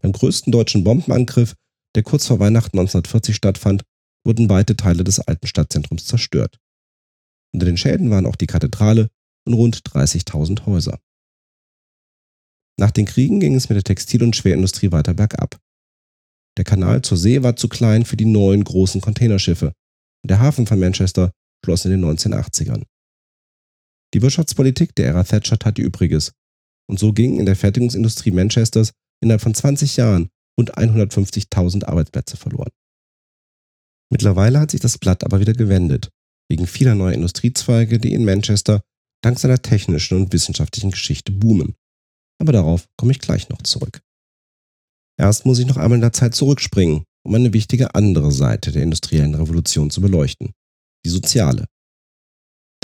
Beim 0.00 0.12
größten 0.12 0.52
deutschen 0.52 0.84
Bombenangriff, 0.84 1.54
der 1.94 2.02
kurz 2.02 2.26
vor 2.26 2.38
Weihnachten 2.38 2.78
1940 2.78 3.34
stattfand, 3.34 3.82
wurden 4.28 4.50
weite 4.50 4.76
Teile 4.76 5.04
des 5.04 5.20
alten 5.20 5.46
Stadtzentrums 5.46 6.04
zerstört. 6.04 6.60
Unter 7.54 7.64
den 7.64 7.78
Schäden 7.78 8.10
waren 8.10 8.26
auch 8.26 8.36
die 8.36 8.46
Kathedrale 8.46 9.08
und 9.46 9.54
rund 9.54 9.80
30.000 9.80 10.66
Häuser. 10.66 11.00
Nach 12.78 12.90
den 12.90 13.06
Kriegen 13.06 13.40
ging 13.40 13.54
es 13.54 13.70
mit 13.70 13.76
der 13.76 13.84
Textil- 13.84 14.22
und 14.22 14.36
Schwerindustrie 14.36 14.92
weiter 14.92 15.14
bergab. 15.14 15.58
Der 16.58 16.64
Kanal 16.64 17.02
zur 17.02 17.16
See 17.16 17.42
war 17.42 17.56
zu 17.56 17.68
klein 17.68 18.04
für 18.04 18.18
die 18.18 18.26
neuen 18.26 18.64
großen 18.64 19.00
Containerschiffe 19.00 19.72
und 20.22 20.30
der 20.30 20.40
Hafen 20.40 20.66
von 20.66 20.78
Manchester 20.78 21.32
schloss 21.64 21.86
in 21.86 21.92
den 21.92 22.04
1980ern. 22.04 22.84
Die 24.12 24.20
Wirtschaftspolitik 24.20 24.94
der 24.94 25.08
Ära 25.08 25.24
Thatcher 25.24 25.58
tat 25.58 25.78
ihr 25.78 25.86
Übriges 25.86 26.32
und 26.86 26.98
so 26.98 27.12
gingen 27.12 27.40
in 27.40 27.46
der 27.46 27.56
Fertigungsindustrie 27.56 28.30
Manchesters 28.30 28.92
innerhalb 29.22 29.40
von 29.40 29.54
20 29.54 29.96
Jahren 29.96 30.28
rund 30.58 30.76
150.000 30.76 31.84
Arbeitsplätze 31.84 32.36
verloren. 32.36 32.70
Mittlerweile 34.10 34.60
hat 34.60 34.70
sich 34.70 34.80
das 34.80 34.98
Blatt 34.98 35.24
aber 35.24 35.40
wieder 35.40 35.52
gewendet, 35.52 36.10
wegen 36.50 36.66
vieler 36.66 36.94
neuer 36.94 37.12
Industriezweige, 37.12 37.98
die 37.98 38.12
in 38.12 38.24
Manchester 38.24 38.82
dank 39.22 39.38
seiner 39.38 39.60
technischen 39.60 40.16
und 40.16 40.32
wissenschaftlichen 40.32 40.90
Geschichte 40.90 41.32
boomen. 41.32 41.74
Aber 42.40 42.52
darauf 42.52 42.86
komme 42.96 43.12
ich 43.12 43.18
gleich 43.18 43.48
noch 43.48 43.62
zurück. 43.62 44.00
Erst 45.18 45.44
muss 45.44 45.58
ich 45.58 45.66
noch 45.66 45.76
einmal 45.76 45.96
in 45.96 46.02
der 46.02 46.12
Zeit 46.12 46.34
zurückspringen, 46.34 47.04
um 47.26 47.34
eine 47.34 47.52
wichtige 47.52 47.94
andere 47.94 48.30
Seite 48.30 48.70
der 48.70 48.82
industriellen 48.82 49.34
Revolution 49.34 49.90
zu 49.90 50.00
beleuchten, 50.00 50.52
die 51.04 51.10
soziale. 51.10 51.66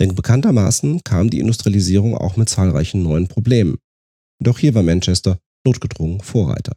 Denn 0.00 0.16
bekanntermaßen 0.16 1.04
kam 1.04 1.31
die 1.31 1.38
Industrialisierung 1.38 2.16
auch 2.16 2.37
mit 2.37 2.49
zahlreichen 2.49 3.02
neuen 3.02 3.28
Problemen. 3.28 3.78
Doch 4.43 4.59
hier 4.59 4.75
war 4.75 4.83
Manchester 4.83 5.38
notgedrungen 5.64 6.21
Vorreiter. 6.21 6.76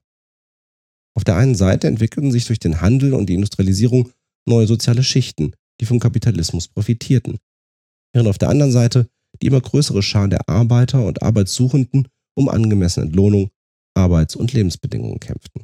Auf 1.16 1.24
der 1.24 1.36
einen 1.36 1.56
Seite 1.56 1.88
entwickelten 1.88 2.32
sich 2.32 2.46
durch 2.46 2.60
den 2.60 2.80
Handel 2.80 3.16
und 3.16 3.28
die 3.28 3.34
Industrialisierung 3.34 4.12
neue 4.48 4.68
soziale 4.68 5.04
Schichten, 5.04 5.54
die 5.80 5.86
vom 5.86 6.00
Kapitalismus 6.00 6.68
profitierten, 6.68 7.38
während 8.14 8.30
auf 8.30 8.38
der 8.38 8.50
anderen 8.50 8.72
Seite 8.72 9.08
die 9.42 9.48
immer 9.48 9.62
größere 9.62 10.02
Schar 10.02 10.28
der 10.28 10.50
Arbeiter 10.50 11.06
und 11.06 11.22
Arbeitssuchenden 11.22 12.08
um 12.36 12.50
angemessene 12.50 13.08
Entlohnung, 13.08 13.50
Arbeits- 13.96 14.36
und 14.36 14.54
Lebensbedingungen 14.54 15.20
kämpften. 15.20 15.64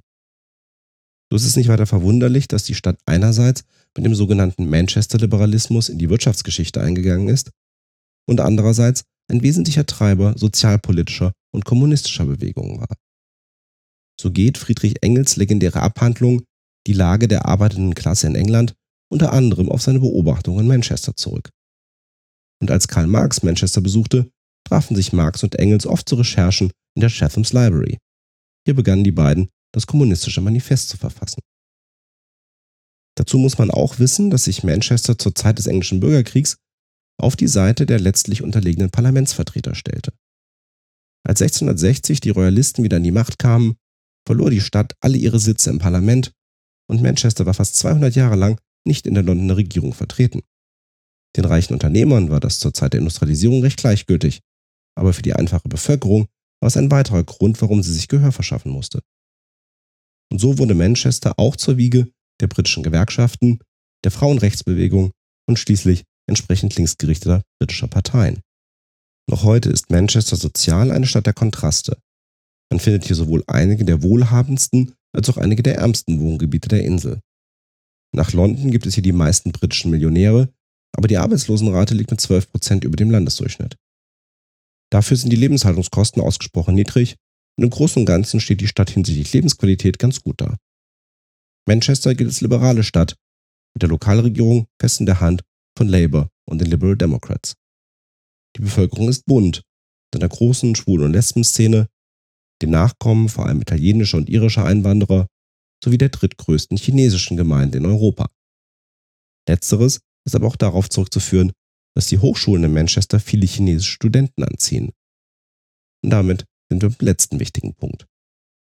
So 1.31 1.37
ist 1.37 1.45
es 1.45 1.55
nicht 1.55 1.67
weiter 1.67 1.87
verwunderlich, 1.87 2.47
dass 2.47 2.63
die 2.63 2.75
Stadt 2.75 2.99
einerseits 3.05 3.63
mit 3.95 4.05
dem 4.05 4.13
sogenannten 4.13 4.69
Manchester-Liberalismus 4.69 5.89
in 5.89 5.97
die 5.97 6.09
Wirtschaftsgeschichte 6.09 6.81
eingegangen 6.81 7.27
ist 7.27 7.51
und 8.27 8.39
andererseits 8.39 9.03
ein 9.31 9.41
wesentlicher 9.41 9.85
Treiber 9.85 10.37
sozialpolitischer 10.37 11.31
und 11.51 11.65
kommunistischer 11.65 12.25
Bewegungen 12.25 12.79
war. 12.79 12.95
So 14.19 14.31
geht 14.31 14.57
Friedrich 14.57 15.01
Engels 15.01 15.35
legendäre 15.35 15.81
Abhandlung 15.81 16.43
Die 16.87 16.93
Lage 16.93 17.27
der 17.27 17.45
arbeitenden 17.45 17.95
Klasse 17.95 18.27
in 18.27 18.35
England 18.35 18.73
unter 19.11 19.31
anderem 19.31 19.69
auf 19.69 19.81
seine 19.81 19.99
Beobachtungen 19.99 20.61
in 20.61 20.67
Manchester 20.67 21.15
zurück. 21.15 21.49
Und 22.61 22.71
als 22.71 22.87
Karl 22.87 23.07
Marx 23.07 23.43
Manchester 23.43 23.81
besuchte, 23.81 24.31
trafen 24.67 24.95
sich 24.95 25.13
Marx 25.13 25.43
und 25.43 25.55
Engels 25.55 25.85
oft 25.85 26.09
zu 26.09 26.15
Recherchen 26.15 26.71
in 26.95 27.01
der 27.01 27.09
Chatham's 27.09 27.53
Library. 27.53 27.99
Hier 28.65 28.75
begannen 28.75 29.03
die 29.03 29.11
beiden, 29.11 29.49
das 29.73 29.87
kommunistische 29.87 30.41
Manifest 30.41 30.89
zu 30.89 30.97
verfassen. 30.97 31.41
Dazu 33.15 33.37
muss 33.37 33.57
man 33.57 33.69
auch 33.69 33.99
wissen, 33.99 34.31
dass 34.31 34.45
sich 34.45 34.63
Manchester 34.63 35.17
zur 35.17 35.35
Zeit 35.35 35.59
des 35.59 35.67
englischen 35.67 35.99
Bürgerkriegs 35.99 36.57
auf 37.19 37.35
die 37.35 37.47
Seite 37.47 37.85
der 37.85 37.99
letztlich 37.99 38.41
unterlegenen 38.41 38.89
Parlamentsvertreter 38.89 39.75
stellte. 39.75 40.13
Als 41.25 41.41
1660 41.41 42.19
die 42.19 42.31
Royalisten 42.31 42.83
wieder 42.83 42.97
an 42.97 43.03
die 43.03 43.11
Macht 43.11 43.37
kamen, 43.37 43.75
verlor 44.25 44.49
die 44.49 44.61
Stadt 44.61 44.95
alle 45.01 45.17
ihre 45.17 45.39
Sitze 45.39 45.69
im 45.69 45.79
Parlament 45.79 46.33
und 46.89 47.01
Manchester 47.01 47.45
war 47.45 47.53
fast 47.53 47.75
200 47.77 48.15
Jahre 48.15 48.35
lang 48.35 48.59
nicht 48.85 49.07
in 49.07 49.13
der 49.13 49.23
Londoner 49.23 49.57
Regierung 49.57 49.93
vertreten. 49.93 50.41
Den 51.35 51.45
reichen 51.45 51.73
Unternehmern 51.73 52.29
war 52.29 52.39
das 52.39 52.59
zur 52.59 52.73
Zeit 52.73 52.93
der 52.93 52.99
Industrialisierung 52.99 53.61
recht 53.61 53.79
gleichgültig, 53.79 54.41
aber 54.95 55.13
für 55.13 55.21
die 55.21 55.33
einfache 55.33 55.67
Bevölkerung 55.67 56.27
war 56.61 56.67
es 56.67 56.77
ein 56.77 56.91
weiterer 56.91 57.23
Grund, 57.23 57.61
warum 57.61 57.81
sie 57.81 57.93
sich 57.93 58.07
Gehör 58.07 58.31
verschaffen 58.31 58.71
musste. 58.71 59.01
Und 60.31 60.39
so 60.39 60.57
wurde 60.57 60.73
Manchester 60.73 61.37
auch 61.37 61.55
zur 61.55 61.77
Wiege 61.77 62.11
der 62.41 62.47
britischen 62.47 62.83
Gewerkschaften, 62.83 63.59
der 64.03 64.11
Frauenrechtsbewegung 64.11 65.11
und 65.47 65.59
schließlich 65.59 66.03
entsprechend 66.27 66.75
linksgerichteter 66.75 67.43
britischer 67.59 67.87
Parteien. 67.87 68.41
Noch 69.29 69.43
heute 69.43 69.69
ist 69.69 69.89
Manchester 69.89 70.35
sozial 70.35 70.91
eine 70.91 71.07
Stadt 71.07 71.25
der 71.25 71.33
Kontraste. 71.33 71.97
Man 72.69 72.79
findet 72.79 73.05
hier 73.05 73.15
sowohl 73.15 73.43
einige 73.47 73.85
der 73.85 74.01
wohlhabendsten 74.01 74.93
als 75.15 75.29
auch 75.29 75.37
einige 75.37 75.63
der 75.63 75.77
ärmsten 75.77 76.19
Wohngebiete 76.19 76.69
der 76.69 76.83
Insel. 76.83 77.21
Nach 78.15 78.33
London 78.33 78.71
gibt 78.71 78.85
es 78.85 78.93
hier 78.93 79.03
die 79.03 79.11
meisten 79.11 79.51
britischen 79.51 79.91
Millionäre, 79.91 80.53
aber 80.95 81.07
die 81.07 81.17
Arbeitslosenrate 81.17 81.95
liegt 81.95 82.11
mit 82.11 82.19
12% 82.19 82.83
über 82.83 82.95
dem 82.95 83.11
Landesdurchschnitt. 83.11 83.77
Dafür 84.91 85.17
sind 85.17 85.31
die 85.31 85.37
Lebenshaltungskosten 85.37 86.21
ausgesprochen 86.21 86.75
niedrig 86.75 87.15
und 87.57 87.63
im 87.63 87.69
Großen 87.69 88.01
und 88.01 88.05
Ganzen 88.05 88.39
steht 88.39 88.61
die 88.61 88.67
Stadt 88.67 88.91
hinsichtlich 88.91 89.33
Lebensqualität 89.33 89.97
ganz 89.97 90.21
gut 90.21 90.39
da. 90.41 90.57
Manchester 91.67 92.13
gilt 92.13 92.29
als 92.29 92.41
liberale 92.41 92.83
Stadt, 92.83 93.15
mit 93.73 93.81
der 93.81 93.89
Lokalregierung 93.89 94.67
fest 94.79 94.99
in 94.99 95.05
der 95.05 95.19
Hand 95.19 95.43
von 95.77 95.87
Labour 95.87 96.29
und 96.45 96.59
den 96.59 96.69
Liberal 96.69 96.95
Democrats. 96.95 97.55
Die 98.55 98.61
Bevölkerung 98.61 99.09
ist 99.09 99.25
bunt, 99.25 99.63
mit 100.13 100.21
einer 100.21 100.29
großen 100.29 100.75
Schwul- 100.75 101.01
und 101.01 101.13
Lesben-Szene, 101.13 101.87
den 102.63 102.71
Nachkommen 102.71 103.29
vor 103.29 103.45
allem 103.45 103.61
italienischer 103.61 104.17
und 104.17 104.29
irischer 104.29 104.65
Einwanderer 104.65 105.27
sowie 105.83 105.97
der 105.97 106.09
drittgrößten 106.09 106.77
chinesischen 106.77 107.37
Gemeinde 107.37 107.77
in 107.77 107.85
Europa. 107.85 108.29
Letzteres 109.47 109.99
ist 110.25 110.35
aber 110.35 110.47
auch 110.47 110.55
darauf 110.55 110.89
zurückzuführen, 110.89 111.51
dass 111.95 112.07
die 112.07 112.19
Hochschulen 112.19 112.63
in 112.63 112.73
Manchester 112.73 113.19
viele 113.19 113.45
chinesische 113.45 113.91
Studenten 113.91 114.43
anziehen. 114.43 114.91
Und 116.03 116.09
damit 116.09 116.45
sind 116.69 116.81
wir 116.81 116.89
beim 116.89 117.05
letzten 117.05 117.39
wichtigen 117.39 117.75
Punkt, 117.75 118.07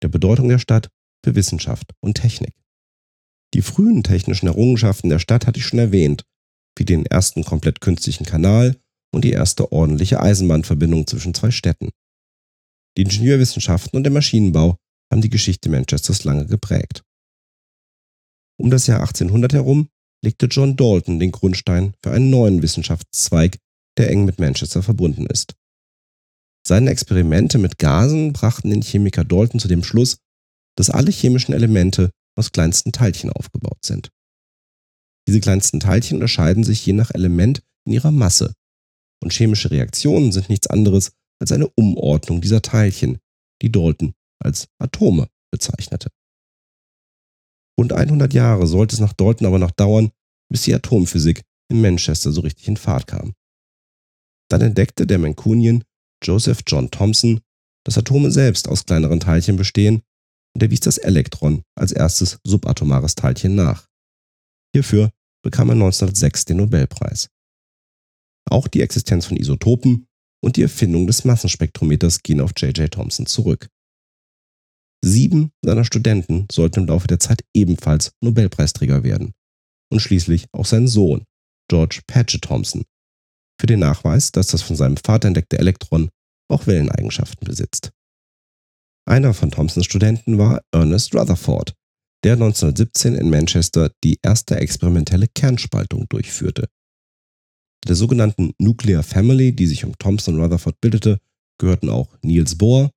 der 0.02 0.08
Bedeutung 0.08 0.48
der 0.48 0.60
Stadt 0.60 0.90
für 1.24 1.36
Wissenschaft 1.36 1.92
und 2.02 2.16
Technik. 2.16 2.56
Die 3.54 3.62
frühen 3.62 4.04
technischen 4.04 4.48
Errungenschaften 4.48 5.10
der 5.10 5.20
Stadt 5.20 5.46
hatte 5.46 5.60
ich 5.60 5.66
schon 5.66 5.80
erwähnt, 5.80 6.24
wie 6.78 6.86
den 6.86 7.06
ersten 7.06 7.44
komplett 7.44 7.82
künstlichen 7.82 8.26
Kanal 8.26 8.78
und 9.14 9.24
die 9.24 9.32
erste 9.32 9.72
ordentliche 9.72 10.22
Eisenbahnverbindung 10.22 11.06
zwischen 11.06 11.34
zwei 11.34 11.52
Städten. 11.52 11.90
Die 12.98 13.04
Ingenieurwissenschaften 13.04 13.98
und 13.98 14.04
der 14.04 14.12
Maschinenbau 14.12 14.78
haben 15.12 15.22
die 15.22 15.30
Geschichte 15.30 15.70
Manchesters 15.70 16.24
lange 16.24 16.46
geprägt. 16.46 17.04
Um 18.60 18.70
das 18.70 18.88
Jahr 18.88 19.02
1800 19.02 19.54
herum 19.54 19.90
legte 20.24 20.46
John 20.46 20.76
Dalton 20.76 21.20
den 21.20 21.32
Grundstein 21.32 21.94
für 22.04 22.12
einen 22.12 22.30
neuen 22.30 22.62
Wissenschaftszweig, 22.62 23.58
der 23.98 24.10
eng 24.10 24.26
mit 24.26 24.40
Manchester 24.40 24.82
verbunden 24.82 25.26
ist. 25.26 25.56
Seine 26.66 26.92
Experimente 26.92 27.58
mit 27.58 27.78
Gasen 27.78 28.32
brachten 28.32 28.70
den 28.70 28.82
Chemiker 28.82 29.26
Dalton 29.26 29.60
zu 29.60 29.68
dem 29.68 29.84
Schluss, 29.84 30.18
dass 30.78 30.90
alle 30.90 31.12
chemischen 31.12 31.54
Elemente 31.54 32.12
aus 32.36 32.52
kleinsten 32.52 32.92
Teilchen 32.92 33.32
aufgebaut 33.32 33.84
sind. 33.84 34.10
Diese 35.28 35.42
kleinsten 35.42 35.80
Teilchen 35.80 36.18
unterscheiden 36.18 36.64
sich 36.64 36.86
je 36.86 36.94
nach 36.94 37.12
Element 37.12 37.62
in 37.86 37.94
ihrer 37.94 38.12
Masse, 38.12 38.54
und 39.22 39.34
chemische 39.34 39.72
Reaktionen 39.72 40.32
sind 40.32 40.50
nichts 40.50 40.68
anderes 40.68 41.12
als 41.44 41.52
eine 41.52 41.68
Umordnung 41.76 42.40
dieser 42.40 42.62
Teilchen, 42.62 43.20
die 43.62 43.70
Dalton 43.70 44.14
als 44.42 44.70
Atome 44.80 45.28
bezeichnete. 45.52 46.10
Rund 47.78 47.92
100 47.92 48.34
Jahre 48.34 48.66
sollte 48.66 48.96
es 48.96 49.02
nach 49.02 49.12
Dalton 49.12 49.46
aber 49.46 49.60
noch 49.60 49.72
dauern, 49.72 50.12
bis 50.50 50.62
die 50.62 50.74
Atomphysik 50.74 51.42
in 51.70 51.82
Manchester 51.82 52.32
so 52.32 52.40
richtig 52.42 52.70
in 52.70 52.78
Fahrt 52.78 53.08
kam. 53.08 53.34
Dann 54.50 54.62
entdeckte 54.62 55.06
der 55.06 55.20
Mancunian 55.20 55.84
Joseph 56.24 56.62
John 56.66 56.90
Thomson, 56.92 57.42
dass 57.86 57.98
Atome 57.98 58.32
selbst 58.32 58.70
aus 58.70 58.86
kleineren 58.86 59.20
Teilchen 59.20 59.58
bestehen 59.58 60.02
und 60.56 60.64
er 60.64 60.72
wies 60.72 60.80
das 60.80 60.98
Elektron 60.98 61.64
als 61.76 61.92
erstes 61.92 62.40
subatomares 62.46 63.16
Teilchen 63.16 63.56
nach. 63.56 63.90
Hierfür 64.74 65.12
bekam 65.44 65.70
er 65.70 65.74
1906 65.74 66.46
den 66.46 66.58
Nobelpreis. 66.58 67.28
Auch 68.50 68.70
die 68.70 68.82
Existenz 68.82 69.26
von 69.26 69.36
Isotopen 69.36 70.08
und 70.44 70.58
die 70.58 70.62
Erfindung 70.62 71.08
des 71.08 71.24
Massenspektrometers 71.24 72.22
gehen 72.22 72.42
auf 72.42 72.52
J.J. 72.58 72.92
Thomson 72.92 73.26
zurück. 73.26 73.70
Sieben 75.04 75.52
seiner 75.64 75.86
Studenten 75.86 76.48
sollten 76.52 76.82
im 76.82 76.88
Laufe 76.88 77.08
der 77.08 77.20
Zeit 77.20 77.44
ebenfalls 77.54 78.12
Nobelpreisträger 78.22 79.04
werden. 79.04 79.34
Und 79.92 80.02
schließlich 80.02 80.48
auch 80.52 80.66
sein 80.66 80.88
Sohn, 80.88 81.24
George 81.70 82.02
Paget 82.08 82.42
Thompson, 82.42 82.84
für 83.60 83.68
den 83.68 83.80
Nachweis, 83.80 84.32
dass 84.32 84.48
das 84.48 84.62
von 84.62 84.76
seinem 84.76 84.98
Vater 84.98 85.28
entdeckte 85.28 85.60
Elektron 85.60 86.10
auch 86.50 86.68
Welleneigenschaften 86.68 87.46
besitzt. 87.46 87.92
Einer 89.06 89.34
von 89.34 89.52
Thomsons 89.52 89.86
Studenten 89.86 90.38
war 90.38 90.62
Ernest 90.72 91.14
Rutherford, 91.16 91.74
der 92.24 92.34
1917 92.34 93.16
in 93.16 93.30
Manchester 93.30 93.92
die 94.04 94.20
erste 94.22 94.56
experimentelle 94.56 95.28
Kernspaltung 95.28 96.08
durchführte. 96.10 96.68
Der 97.88 97.96
sogenannten 97.96 98.54
Nuclear 98.60 99.04
Family, 99.04 99.54
die 99.54 99.68
sich 99.68 99.84
um 99.84 99.98
Thomson 99.98 100.40
Rutherford 100.40 100.80
bildete, 100.80 101.20
gehörten 101.60 101.90
auch 101.90 102.16
Niels 102.22 102.58
Bohr, 102.58 102.92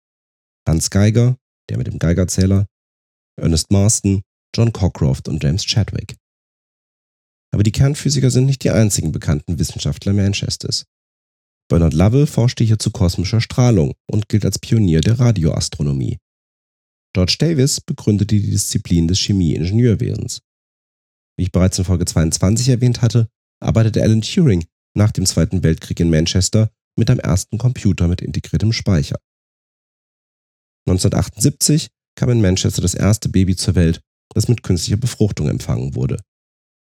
Hans 0.67 0.91
Geiger, 0.91 1.37
der 1.69 1.79
mit 1.79 1.89
dem 1.89 1.99
Geigerzähler, 1.99 2.67
Ernest 3.37 3.71
Marston, 3.71 4.23
John 4.55 4.73
Cockcroft 4.73 5.29
und 5.29 5.43
James 5.43 5.65
Chadwick. 5.65 6.17
Aber 7.53 7.63
die 7.63 7.73
Kernphysiker 7.73 8.31
sind 8.31 8.47
nicht 8.47 8.63
die 8.65 8.71
einzigen 8.71 9.13
bekannten 9.13 9.59
Wissenschaftler 9.59 10.13
Manchesters. 10.13 10.85
Bernard 11.69 11.95
Lovell 11.95 12.27
forschte 12.27 12.63
hier 12.63 12.79
zu 12.79 12.91
kosmischer 12.91 13.41
Strahlung 13.41 13.95
und 14.07 14.29
gilt 14.29 14.45
als 14.45 14.59
Pionier 14.59 15.01
der 15.01 15.19
Radioastronomie. 15.19 16.19
George 17.13 17.37
Davis 17.39 17.81
begründete 17.81 18.37
die 18.37 18.51
Disziplin 18.51 19.09
des 19.09 19.19
Chemie-Ingenieurwesens. 19.19 20.43
Wie 21.37 21.45
ich 21.45 21.53
bereits 21.53 21.79
in 21.79 21.85
Folge 21.85 22.05
22 22.05 22.69
erwähnt 22.69 23.03
hatte, 23.03 23.29
arbeitete 23.61 24.03
Alan 24.03 24.23
Turing 24.23 24.65
nach 24.97 25.13
dem 25.13 25.27
Zweiten 25.27 25.63
Weltkrieg 25.63 26.01
in 26.01 26.11
Manchester 26.11 26.71
mit 26.99 27.11
einem 27.11 27.21
ersten 27.21 27.59
Computer 27.59 28.09
mit 28.09 28.23
integriertem 28.23 28.73
Speicher. 28.73 29.19
1978 30.89 31.89
kam 32.17 32.31
in 32.31 32.41
Manchester 32.41 32.81
das 32.81 32.95
erste 32.95 33.29
Baby 33.29 33.57
zur 33.57 33.75
Welt, 33.75 34.01
das 34.35 34.49
mit 34.49 34.63
künstlicher 34.63 34.97
Befruchtung 34.97 35.49
empfangen 35.49 35.95
wurde. 35.95 36.19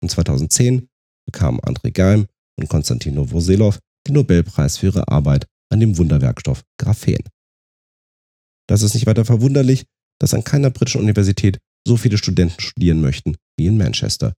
Und 0.01 0.09
2010 0.09 0.87
bekamen 1.25 1.59
André 1.61 1.91
Geim 1.91 2.27
und 2.57 2.69
Konstantin 2.69 3.15
Novoselov 3.15 3.79
den 4.07 4.13
Nobelpreis 4.13 4.77
für 4.77 4.87
ihre 4.87 5.07
Arbeit 5.07 5.47
an 5.71 5.79
dem 5.79 5.97
Wunderwerkstoff 5.97 6.63
Graphen. 6.79 7.23
Das 8.67 8.81
ist 8.81 8.93
nicht 8.93 9.07
weiter 9.07 9.25
verwunderlich, 9.25 9.85
dass 10.19 10.33
an 10.33 10.43
keiner 10.43 10.69
britischen 10.69 11.01
Universität 11.01 11.59
so 11.87 11.97
viele 11.97 12.17
Studenten 12.17 12.61
studieren 12.61 13.01
möchten 13.01 13.35
wie 13.57 13.67
in 13.67 13.77
Manchester. 13.77 14.33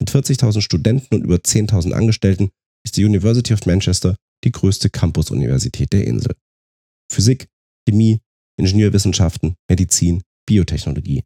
Mit 0.00 0.10
40.000 0.10 0.60
Studenten 0.60 1.14
und 1.14 1.22
über 1.22 1.36
10.000 1.36 1.92
Angestellten 1.92 2.50
ist 2.84 2.96
die 2.96 3.04
University 3.04 3.52
of 3.54 3.66
Manchester 3.66 4.16
die 4.44 4.52
größte 4.52 4.90
Campus-Universität 4.90 5.92
der 5.92 6.06
Insel. 6.06 6.36
Physik, 7.10 7.48
Chemie, 7.88 8.20
Ingenieurwissenschaften, 8.58 9.56
Medizin, 9.68 10.22
Biotechnologie. 10.46 11.24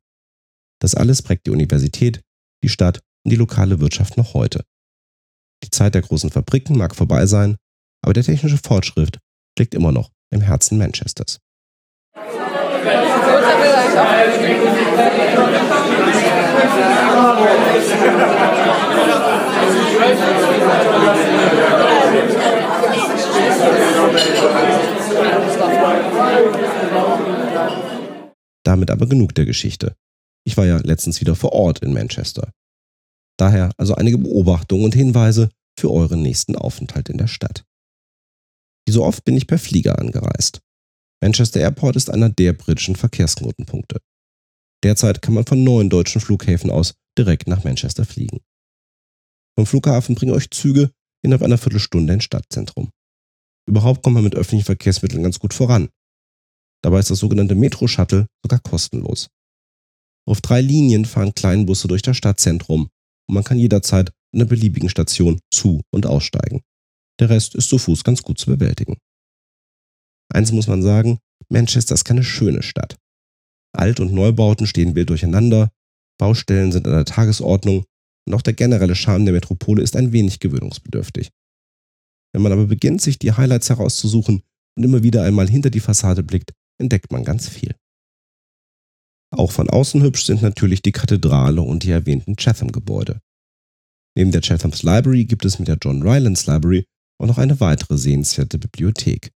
Das 0.81 0.95
alles 0.95 1.23
prägt 1.23 1.47
die 1.47 1.51
Universität, 1.51 2.21
die 2.63 2.69
Stadt 2.69 3.01
und 3.25 3.33
die 3.33 3.37
lokale 3.37 3.81
Wirtschaft 3.81 4.17
noch 4.17 4.35
heute. 4.35 4.65
Die 5.65 5.71
Zeit 5.71 5.95
der 5.95 6.03
großen 6.03 6.31
Fabriken 6.31 6.79
mag 6.79 6.95
vorbei 6.95 7.27
sein, 7.27 7.57
aber 8.03 8.13
der 8.13 8.23
technische 8.23 8.59
Fortschritt 8.59 9.19
liegt 9.59 9.75
immer 9.75 9.91
noch 9.91 10.13
im 10.31 10.41
Herzen 10.41 10.79
Manchesters. 10.79 11.41
Damit 28.65 28.91
aber 28.91 29.07
genug 29.07 29.35
der 29.35 29.47
Geschichte. 29.47 29.95
Ich 30.45 30.57
war 30.57 30.67
ja 30.67 30.79
letztens 30.79 31.21
wieder 31.21 31.35
vor 31.35 31.53
Ort 31.53 31.81
in 31.81 31.93
Manchester. 31.93 32.53
Daher 33.39 33.71
also 33.77 33.95
einige 33.95 34.19
Beobachtungen 34.19 34.85
und 34.85 34.95
Hinweise 34.95 35.51
für 35.79 35.91
euren 35.91 36.23
nächsten 36.23 36.57
Aufenthalt 36.57 37.09
in 37.09 37.19
der 37.19 37.29
Stadt. 37.29 37.65
Wie 38.87 38.93
so 38.93 39.05
oft 39.05 39.25
bin 39.25 39.37
ich 39.37 39.47
per 39.47 39.59
Flieger 39.59 39.99
angereist. 39.99 40.61
Manchester 41.23 41.61
Airport 41.61 41.97
ist 41.97 42.11
einer 42.11 42.29
der 42.31 42.53
britischen 42.53 42.97
Verkehrsknotenpunkte. 42.97 44.01
Derzeit 44.85 45.23
kann 45.23 45.35
man 45.35 45.47
von 45.47 45.63
neun 45.65 45.91
deutschen 45.91 46.21
Flughäfen 46.21 46.71
aus 46.71 46.95
direkt 47.17 47.49
nach 47.49 47.65
Manchester 47.65 48.05
fliegen. 48.05 48.41
Vom 49.57 49.67
Flughafen 49.67 50.15
bringen 50.15 50.33
euch 50.33 50.51
Züge 50.51 50.91
innerhalb 51.29 51.43
einer 51.43 51.59
Viertelstunde 51.59 52.15
ins 52.15 52.25
Stadtzentrum. 52.25 52.91
Überhaupt 53.69 54.03
kommt 54.03 54.15
man 54.15 54.25
mit 54.25 54.35
öffentlichen 54.35 54.65
Verkehrsmitteln 54.65 55.23
ganz 55.23 55.39
gut 55.39 55.53
voran. 55.53 55.91
Dabei 56.83 57.01
ist 57.01 57.11
das 57.11 57.19
sogenannte 57.19 57.55
Metro-Shuttle 57.55 58.27
sogar 58.43 58.61
kostenlos. 58.61 59.29
Auf 60.27 60.41
drei 60.41 60.61
Linien 60.61 61.05
fahren 61.05 61.35
Kleinbusse 61.35 61.89
durch 61.89 62.03
das 62.03 62.17
Stadtzentrum 62.17 62.89
und 63.29 63.35
man 63.35 63.45
kann 63.45 63.59
jederzeit 63.59 64.11
an 64.33 64.41
einer 64.41 64.45
beliebigen 64.47 64.89
Station 64.89 65.41
zu- 65.53 65.83
und 65.91 66.07
aussteigen. 66.07 66.63
Der 67.21 67.31
Rest 67.31 67.55
ist 67.55 67.69
zu 67.69 67.79
Fuß 67.79 68.05
ganz 68.05 68.23
gut 68.23 68.39
zu 68.39 68.47
bewältigen. 68.47 68.97
Eins 70.33 70.53
muss 70.53 70.67
man 70.67 70.83
sagen, 70.83 71.19
Manchester 71.49 71.95
ist 71.95 72.05
keine 72.05 72.25
schöne 72.25 72.63
Stadt. 72.63 72.97
Alt- 73.77 74.01
und 74.01 74.13
Neubauten 74.13 74.67
stehen 74.67 74.95
wild 74.95 75.11
durcheinander, 75.11 75.71
Baustellen 76.19 76.73
sind 76.73 76.87
an 76.87 76.95
der 76.95 77.05
Tagesordnung 77.05 77.85
und 78.29 78.35
auch 78.35 78.43
der 78.43 78.53
generelle 78.53 78.95
Charme 78.95 79.25
der 79.25 79.35
Metropole 79.35 79.83
ist 79.83 79.97
ein 79.97 80.13
wenig 80.13 80.39
gewöhnungsbedürftig. 80.39 81.31
Wenn 82.33 82.43
man 82.43 82.53
aber 82.53 82.67
beginnt, 82.67 83.01
sich 83.01 83.19
die 83.19 83.33
Highlights 83.33 83.71
herauszusuchen 83.71 84.43
und 84.77 84.85
immer 84.85 85.03
wieder 85.03 85.25
einmal 85.25 85.49
hinter 85.49 85.71
die 85.71 85.81
Fassade 85.81 86.23
blickt, 86.23 86.53
entdeckt 86.79 87.11
man 87.11 87.25
ganz 87.25 87.49
viel. 87.49 87.75
Auch 89.31 89.51
von 89.51 89.69
außen 89.69 90.03
hübsch 90.03 90.27
sind 90.27 90.43
natürlich 90.43 90.83
die 90.83 90.93
Kathedrale 90.93 91.63
und 91.63 91.83
die 91.83 91.91
erwähnten 91.91 92.37
Chatham-Gebäude. 92.37 93.21
Neben 94.15 94.31
der 94.31 94.43
Chatham's 94.43 94.83
Library 94.83 95.25
gibt 95.25 95.45
es 95.45 95.59
mit 95.59 95.69
der 95.69 95.79
John 95.81 96.03
Rylands 96.03 96.47
Library 96.47 96.85
auch 97.21 97.27
noch 97.27 97.39
eine 97.39 97.61
weitere 97.61 97.97
sehenswerte 97.97 98.59
Bibliothek. 98.59 99.33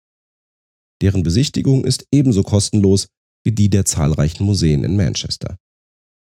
Deren 1.00 1.22
Besichtigung 1.22 1.85
ist 1.85 2.07
ebenso 2.12 2.42
kostenlos 2.42 3.09
wie 3.44 3.53
die 3.53 3.70
der 3.70 3.85
zahlreichen 3.85 4.44
Museen 4.44 4.85
in 4.85 4.96
Manchester. 4.96 5.57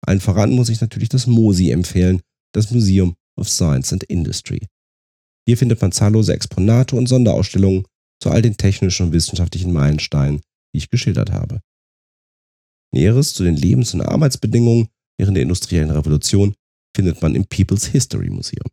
Allen 0.06 0.22
voran 0.22 0.52
muss 0.52 0.70
ich 0.70 0.82
natürlich 0.82 1.10
das 1.10 1.28
MOSI 1.28 1.72
empfehlen, 1.72 2.22
das 2.54 2.72
Museum 2.72 3.16
of 3.38 3.50
Science 3.50 3.94
and 3.94 4.04
Industry. 4.04 4.68
Hier 5.48 5.58
findet 5.58 5.82
man 5.82 5.92
zahllose 5.92 6.34
Exponate 6.34 6.96
und 6.96 7.08
Sonderausstellungen 7.08 7.86
zu 8.22 8.30
all 8.30 8.42
den 8.42 8.58
technischen 8.58 9.08
und 9.08 9.12
wissenschaftlichen 9.14 9.72
Meilensteinen, 9.72 10.42
die 10.74 10.80
ich 10.80 10.90
geschildert 10.90 11.32
habe. 11.32 11.62
Näheres 12.94 13.34
zu 13.34 13.44
den 13.44 13.56
Lebens- 13.56 13.94
und 13.94 14.02
Arbeitsbedingungen 14.02 14.90
während 15.18 15.36
der 15.36 15.44
industriellen 15.44 15.92
Revolution 15.92 16.56
findet 16.96 17.22
man 17.22 17.36
im 17.36 17.46
People's 17.46 17.86
History 17.86 18.30
Museum. 18.30 18.68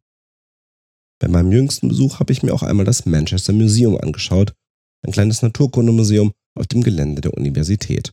Bei 1.20 1.28
meinem 1.28 1.52
jüngsten 1.52 1.88
Besuch 1.88 2.20
habe 2.20 2.32
ich 2.32 2.42
mir 2.42 2.52
auch 2.52 2.62
einmal 2.62 2.84
das 2.84 3.06
Manchester 3.06 3.52
Museum 3.52 3.96
angeschaut, 3.98 4.54
ein 5.06 5.12
kleines 5.12 5.42
Naturkundemuseum 5.42 6.32
auf 6.58 6.66
dem 6.66 6.82
Gelände 6.82 7.20
der 7.20 7.34
Universität. 7.34 8.12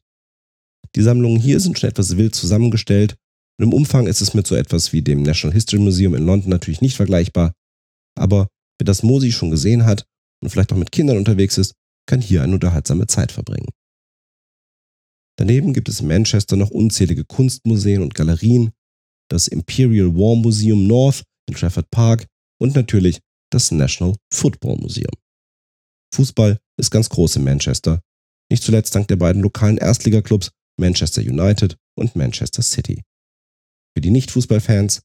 Die 0.95 1.01
Sammlungen 1.01 1.39
hier 1.39 1.59
sind 1.59 1.79
schon 1.79 1.89
etwas 1.89 2.17
wild 2.17 2.35
zusammengestellt 2.35 3.15
und 3.61 3.67
im 3.67 3.73
Umfang 3.73 4.07
ist 4.07 4.21
es 4.21 4.33
mit 4.33 4.47
so 4.47 4.55
etwas 4.55 4.91
wie 4.91 5.03
dem 5.03 5.21
National 5.21 5.53
History 5.53 5.79
Museum 5.79 6.15
in 6.15 6.25
London 6.25 6.49
natürlich 6.49 6.81
nicht 6.81 6.95
vergleichbar, 6.95 7.53
aber 8.17 8.47
wer 8.79 8.85
das 8.85 9.03
Mosi 9.03 9.31
schon 9.31 9.51
gesehen 9.51 9.85
hat 9.85 10.03
und 10.41 10.49
vielleicht 10.49 10.73
auch 10.73 10.77
mit 10.77 10.91
Kindern 10.91 11.17
unterwegs 11.17 11.59
ist, 11.59 11.75
kann 12.07 12.21
hier 12.21 12.41
eine 12.41 12.55
unterhaltsame 12.55 13.05
Zeit 13.05 13.31
verbringen. 13.31 13.69
Daneben 15.37 15.73
gibt 15.73 15.89
es 15.89 15.99
in 15.99 16.07
Manchester 16.07 16.55
noch 16.55 16.71
unzählige 16.71 17.23
Kunstmuseen 17.23 18.01
und 18.01 18.15
Galerien, 18.15 18.71
das 19.29 19.47
Imperial 19.47 20.15
War 20.15 20.35
Museum 20.37 20.87
North 20.87 21.21
in 21.47 21.53
Trafford 21.53 21.91
Park 21.91 22.25
und 22.59 22.73
natürlich 22.73 23.19
das 23.51 23.69
National 23.69 24.15
Football 24.33 24.77
Museum. 24.77 25.13
Fußball 26.15 26.57
ist 26.79 26.89
ganz 26.89 27.09
groß 27.09 27.35
in 27.35 27.43
Manchester, 27.43 28.01
nicht 28.49 28.63
zuletzt 28.63 28.95
dank 28.95 29.07
der 29.07 29.17
beiden 29.17 29.43
lokalen 29.43 29.77
Erstligaklubs 29.77 30.49
Manchester 30.79 31.21
United 31.21 31.77
und 31.95 32.15
Manchester 32.15 32.63
City. 32.63 33.03
Für 33.93 34.01
die 34.01 34.11
Nicht-Fußballfans, 34.11 35.01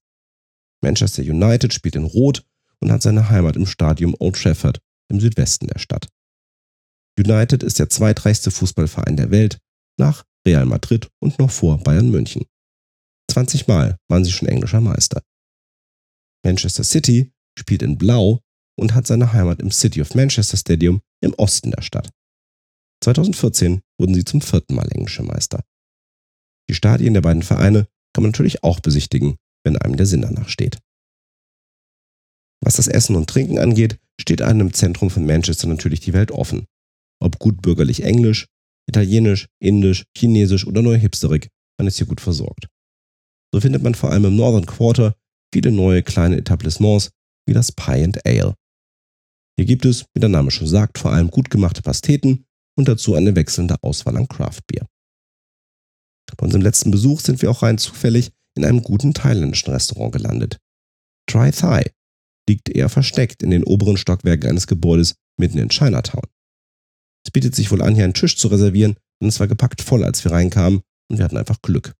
Manchester 0.83 1.23
United 1.23 1.73
spielt 1.73 1.97
in 1.97 2.05
Rot 2.05 2.45
und 2.81 2.93
hat 2.93 3.03
seine 3.03 3.31
Heimat 3.31 3.57
im 3.57 3.67
Stadium 3.67 4.15
Old 4.19 4.37
Trafford 4.37 4.81
im 5.09 5.21
Südwesten 5.21 5.67
der 5.67 5.79
Stadt. 5.79 6.09
United 7.19 7.63
ist 7.63 7.79
der 7.79 7.89
zweitreichste 7.89 8.51
Fußballverein 8.51 9.17
der 9.17 9.31
Welt 9.31 9.59
nach 9.99 10.25
Real 10.47 10.67
Madrid 10.67 11.11
und 11.19 11.39
noch 11.39 11.51
vor 11.51 11.79
Bayern 11.79 12.11
München. 12.11 12.45
20 13.31 13.67
Mal 13.67 13.99
waren 14.09 14.25
sie 14.25 14.33
schon 14.33 14.49
englischer 14.49 14.81
Meister. 14.81 15.23
Manchester 16.45 16.85
City 16.85 17.33
spielt 17.59 17.83
in 17.83 17.99
Blau 17.99 18.41
und 18.79 18.95
hat 18.95 19.07
seine 19.07 19.33
Heimat 19.33 19.61
im 19.61 19.71
City 19.71 20.01
of 20.03 20.15
Manchester 20.15 20.57
Stadium 20.57 21.01
im 21.21 21.35
Osten 21.35 21.71
der 21.71 21.83
Stadt. 21.83 22.11
2014 23.03 23.81
wurden 23.99 24.15
sie 24.15 24.25
zum 24.25 24.41
vierten 24.41 24.75
Mal 24.75 24.89
englische 24.93 25.23
Meister. 25.23 25.65
Die 26.69 26.75
Stadien 26.75 27.15
der 27.15 27.21
beiden 27.23 27.43
Vereine 27.43 27.89
kann 28.17 28.23
man 28.23 28.31
natürlich 28.31 28.65
auch 28.65 28.81
besichtigen, 28.81 29.37
wenn 29.63 29.77
einem 29.77 29.99
der 29.99 30.07
Sinn 30.07 30.23
danach 30.23 30.49
steht. 30.49 30.79
Was 32.65 32.77
das 32.77 32.89
Essen 32.89 33.15
und 33.15 33.29
Trinken 33.29 33.59
angeht, 33.59 33.99
steht 34.19 34.41
einem 34.41 34.69
im 34.69 34.73
Zentrum 34.73 35.11
von 35.11 35.27
Manchester 35.27 35.69
natürlich 35.69 36.01
die 36.01 36.15
Welt 36.15 36.31
offen. 36.31 36.65
Ob 37.23 37.39
gut 37.39 37.61
bürgerlich 37.61 38.05
Englisch, 38.05 38.47
Italienisch, 38.89 39.49
Indisch, 39.61 40.05
Chinesisch 40.17 40.67
oder 40.67 40.81
neu 40.81 40.97
Hipsterik, 40.97 41.51
man 41.79 41.89
ist 41.89 41.99
hier 41.99 42.07
gut 42.07 42.23
versorgt. 42.23 42.69
So 43.53 43.61
findet 43.61 43.83
man 43.83 43.95
vor 43.95 44.11
allem 44.11 44.25
im 44.25 44.37
Northern 44.37 44.65
Quarter 44.65 45.15
viele 45.53 45.71
neue 45.71 46.03
kleine 46.03 46.39
Etablissements 46.39 47.11
wie 47.47 47.53
das 47.53 47.71
Pie 47.71 48.03
and 48.03 48.25
Ale. 48.25 48.55
Hier 49.59 49.67
gibt 49.67 49.85
es, 49.85 50.07
wie 50.15 50.21
der 50.21 50.31
Name 50.31 50.51
schon 50.51 50.69
sagt, 50.69 50.97
vor 50.97 51.13
allem 51.13 51.31
gut 51.31 51.51
gemachte 51.51 51.83
Pasteten 51.83 52.47
und 52.79 52.89
dazu 52.89 53.15
eine 53.15 53.37
wechselnde 53.37 53.77
Auswahl 53.83 54.17
an 54.17 54.27
Craftbier. 54.27 54.89
Bei 56.37 56.45
unserem 56.45 56.63
letzten 56.63 56.91
Besuch 56.91 57.21
sind 57.21 57.41
wir 57.43 57.51
auch 57.51 57.63
rein 57.63 57.79
zufällig 57.79 58.33
in 58.57 58.65
einem 58.65 58.83
guten 58.83 59.15
thailändischen 59.15 59.73
Restaurant 59.73 60.13
gelandet. 60.13 60.59
Try 61.29 61.51
Thai 61.51 61.91
liegt 62.49 62.69
eher 62.69 62.89
versteckt 62.89 63.43
in 63.43 63.51
den 63.51 63.65
oberen 63.65 63.97
Stockwerken 63.97 64.49
eines 64.49 64.67
Gebäudes 64.67 65.15
mitten 65.39 65.59
in 65.59 65.69
Chinatown. 65.69 66.25
Es 67.25 67.31
bietet 67.31 67.55
sich 67.55 67.71
wohl 67.71 67.83
an, 67.83 67.95
hier 67.95 68.05
einen 68.05 68.15
Tisch 68.15 68.37
zu 68.37 68.49
reservieren, 68.49 68.97
denn 69.21 69.29
es 69.29 69.41
war 69.41 69.49
gepackt 69.49 69.83
voll, 69.83 70.05
als 70.05 70.25
wir 70.25 70.33
reinkamen 70.33 70.81
und 71.11 71.19
wir 71.19 71.25
hatten 71.25 71.37
einfach 71.37 71.61
Glück. 71.63 71.95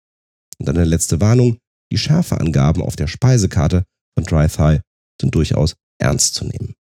Und 0.59 0.69
eine 0.69 0.85
letzte 0.85 1.21
Warnung, 1.21 1.59
die 1.93 1.99
Schärfeangaben 1.99 2.83
auf 2.83 2.97
der 2.97 3.07
Speisekarte 3.07 3.85
von 4.17 4.25
Dry 4.25 4.49
Thai 4.49 4.81
sind 5.21 5.35
durchaus 5.35 5.75
ernst 5.99 6.35
zu 6.35 6.45
nehmen. 6.45 6.75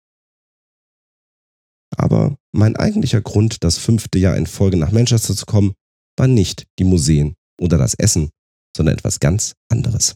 Aber 1.97 2.37
mein 2.53 2.77
eigentlicher 2.77 3.21
Grund, 3.21 3.63
das 3.65 3.79
fünfte 3.79 4.19
Jahr 4.19 4.37
in 4.37 4.47
Folge 4.47 4.77
nach 4.77 4.93
Manchester 4.93 5.35
zu 5.35 5.47
kommen, 5.47 5.75
war 6.17 6.27
nicht 6.27 6.65
die 6.79 6.85
Museen 6.85 7.35
oder 7.61 7.79
das 7.79 7.95
Essen, 7.95 8.31
sondern 8.77 8.97
etwas 8.97 9.21
ganz 9.21 9.55
anderes. 9.71 10.15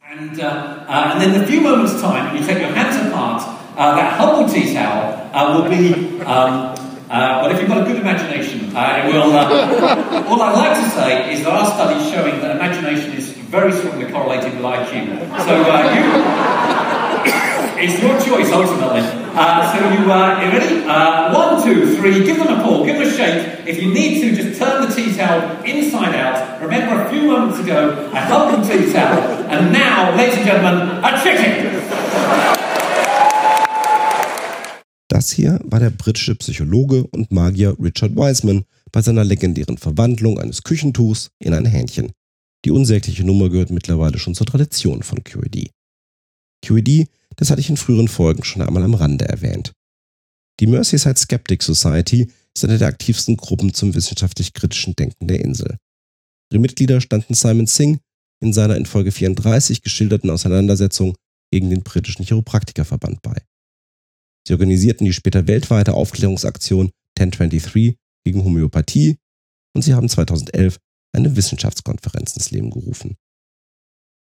And, 0.00 0.38
uh, 0.38 0.44
uh, 0.44 1.14
and 1.14 1.22
in 1.22 1.42
a 1.42 1.46
few 1.46 1.60
moments' 1.60 2.00
time, 2.00 2.32
when 2.32 2.42
you 2.42 2.46
take 2.46 2.60
your 2.60 2.72
hands 2.72 2.96
apart, 2.96 3.42
uh, 3.76 3.96
that 3.96 4.18
humble 4.18 4.48
tea 4.48 4.72
towel 4.72 5.30
uh, 5.32 5.58
will 5.58 5.68
be, 5.68 6.20
um, 6.22 6.74
uh, 7.10 7.40
well, 7.42 7.50
if 7.50 7.60
you've 7.60 7.68
got 7.68 7.82
a 7.82 7.84
good 7.84 7.96
imagination, 7.96 8.76
uh, 8.76 9.02
it 9.02 9.12
will. 9.12 9.32
all 10.28 10.42
I'd 10.42 10.54
like 10.54 10.76
to 10.84 10.90
say 10.90 11.32
is 11.32 11.42
there 11.42 11.52
are 11.52 11.66
studies 11.66 12.08
showing 12.10 12.40
that 12.40 12.54
imagination 12.54 13.12
is 13.12 13.30
very 13.30 13.72
strongly 13.72 14.10
correlated 14.12 14.54
with 14.54 14.62
IQ. 14.62 15.18
So 15.44 15.56
you. 15.94 17.53
It's 17.86 18.00
your 18.00 18.16
choice 18.18 18.50
ultimately. 18.50 19.02
Uh, 19.36 19.60
so 19.70 19.78
you, 19.92 20.10
uh, 20.10 20.40
you 20.40 20.48
ready? 20.56 20.88
Uh, 20.88 21.34
one, 21.34 21.62
two, 21.62 21.94
three. 21.96 22.24
Give 22.24 22.38
them 22.38 22.58
a 22.58 22.62
pull. 22.62 22.86
Give 22.86 22.96
them 22.96 23.06
a 23.06 23.10
shake. 23.10 23.68
If 23.68 23.82
you 23.82 23.92
need 23.92 24.22
to, 24.22 24.34
just 24.34 24.58
turn 24.58 24.88
the 24.88 24.94
tea 24.94 25.14
towel 25.14 25.62
inside 25.64 26.14
out. 26.14 26.62
Remember, 26.62 27.04
a 27.04 27.10
few 27.10 27.24
moments 27.30 27.58
ago, 27.58 28.08
a 28.10 28.20
healthy 28.20 28.56
tea 28.66 28.90
towel, 28.90 29.20
and 29.52 29.70
now, 29.70 30.16
ladies 30.16 30.38
and 30.38 30.46
gentlemen, 30.46 31.04
a 31.04 31.22
chicken. 31.22 31.82
Das 35.08 35.30
hier 35.32 35.60
war 35.64 35.80
der 35.80 35.90
britische 35.90 36.34
Psychologe 36.36 37.06
und 37.08 37.32
Magier 37.32 37.76
Richard 37.78 38.16
Wiseman 38.16 38.64
bei 38.92 39.02
seiner 39.02 39.24
legendären 39.24 39.76
Verwandlung 39.76 40.40
eines 40.40 40.62
Küchentuchs 40.62 41.32
in 41.38 41.52
ein 41.52 41.66
Hähnchen. 41.66 42.12
Die 42.64 42.70
unsägliche 42.70 43.24
Nummer 43.24 43.50
gehört 43.50 43.68
mittlerweile 43.68 44.18
schon 44.18 44.34
zur 44.34 44.46
Tradition 44.46 45.02
von 45.02 45.22
QED. 45.22 45.68
QED 46.64 47.08
das 47.36 47.50
hatte 47.50 47.60
ich 47.60 47.70
in 47.70 47.76
früheren 47.76 48.08
Folgen 48.08 48.44
schon 48.44 48.62
einmal 48.62 48.82
am 48.82 48.94
Rande 48.94 49.26
erwähnt. 49.26 49.72
Die 50.60 50.66
Merseyside 50.66 51.18
Skeptic 51.18 51.62
Society 51.62 52.30
ist 52.54 52.64
eine 52.64 52.78
der 52.78 52.88
aktivsten 52.88 53.36
Gruppen 53.36 53.74
zum 53.74 53.94
wissenschaftlich-kritischen 53.94 54.94
Denken 54.94 55.26
der 55.26 55.40
Insel. 55.40 55.76
Ihre 56.52 56.60
Mitglieder 56.60 57.00
standen 57.00 57.34
Simon 57.34 57.66
Singh 57.66 58.00
in 58.40 58.52
seiner 58.52 58.76
in 58.76 58.86
Folge 58.86 59.10
34 59.10 59.82
geschilderten 59.82 60.30
Auseinandersetzung 60.30 61.16
gegen 61.50 61.70
den 61.70 61.82
britischen 61.82 62.24
Chiropraktikerverband 62.24 63.22
bei. 63.22 63.42
Sie 64.46 64.52
organisierten 64.52 65.06
die 65.06 65.12
später 65.12 65.46
weltweite 65.46 65.94
Aufklärungsaktion 65.94 66.90
1023 67.18 67.96
gegen 68.24 68.44
Homöopathie 68.44 69.16
und 69.74 69.82
sie 69.82 69.94
haben 69.94 70.08
2011 70.08 70.78
eine 71.12 71.36
Wissenschaftskonferenz 71.36 72.36
ins 72.36 72.50
Leben 72.50 72.70
gerufen. 72.70 73.16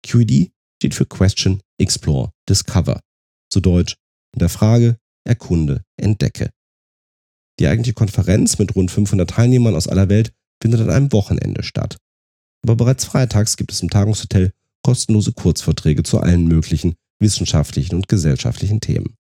QED 0.02 0.52
steht 0.76 0.94
für 0.94 1.06
Question, 1.06 1.60
Explore, 1.78 2.32
Discover. 2.48 3.00
Zu 3.50 3.60
Deutsch, 3.60 3.96
in 4.32 4.40
der 4.40 4.48
Frage, 4.48 4.98
erkunde, 5.24 5.82
entdecke. 5.96 6.50
Die 7.58 7.66
eigentliche 7.66 7.94
Konferenz 7.94 8.58
mit 8.58 8.74
rund 8.74 8.90
500 8.90 9.30
Teilnehmern 9.30 9.74
aus 9.74 9.88
aller 9.88 10.08
Welt 10.08 10.32
findet 10.60 10.80
an 10.80 10.90
einem 10.90 11.12
Wochenende 11.12 11.62
statt. 11.62 11.96
Aber 12.62 12.76
bereits 12.76 13.04
freitags 13.04 13.56
gibt 13.56 13.72
es 13.72 13.80
im 13.80 13.90
Tagungshotel 13.90 14.52
kostenlose 14.82 15.32
Kurzvorträge 15.32 16.02
zu 16.02 16.20
allen 16.20 16.46
möglichen 16.46 16.94
wissenschaftlichen 17.18 17.94
und 17.94 18.08
gesellschaftlichen 18.08 18.80
Themen. 18.80 19.16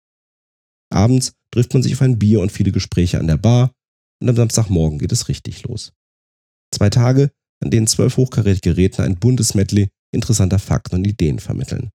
Abends 0.91 1.33
trifft 1.51 1.75
man 1.75 1.83
sich 1.83 1.95
auf 1.95 2.03
ein 2.03 2.19
Bier 2.19 2.41
und 2.41 2.53
viele 2.53 2.73
Gespräche 2.73 3.19
an 3.19 3.27
der 3.27 3.37
Bar 3.37 3.73
und 4.21 4.29
am 4.29 4.37
Samstagmorgen 4.37 4.99
geht 4.99 5.13
es 5.13 5.29
richtig 5.29 5.63
los. 5.65 5.93
Zwei 6.73 6.91
Tage, 6.91 7.31
an 7.61 7.71
denen 7.71 7.87
zwölf 7.87 8.17
hochkarätige 8.17 8.77
Redner 8.77 9.05
ein 9.05 9.19
buntes 9.19 9.55
Medley 9.55 9.89
interessanter 10.13 10.59
Fakten 10.59 10.97
und 10.97 11.07
Ideen 11.07 11.39
vermitteln. 11.39 11.91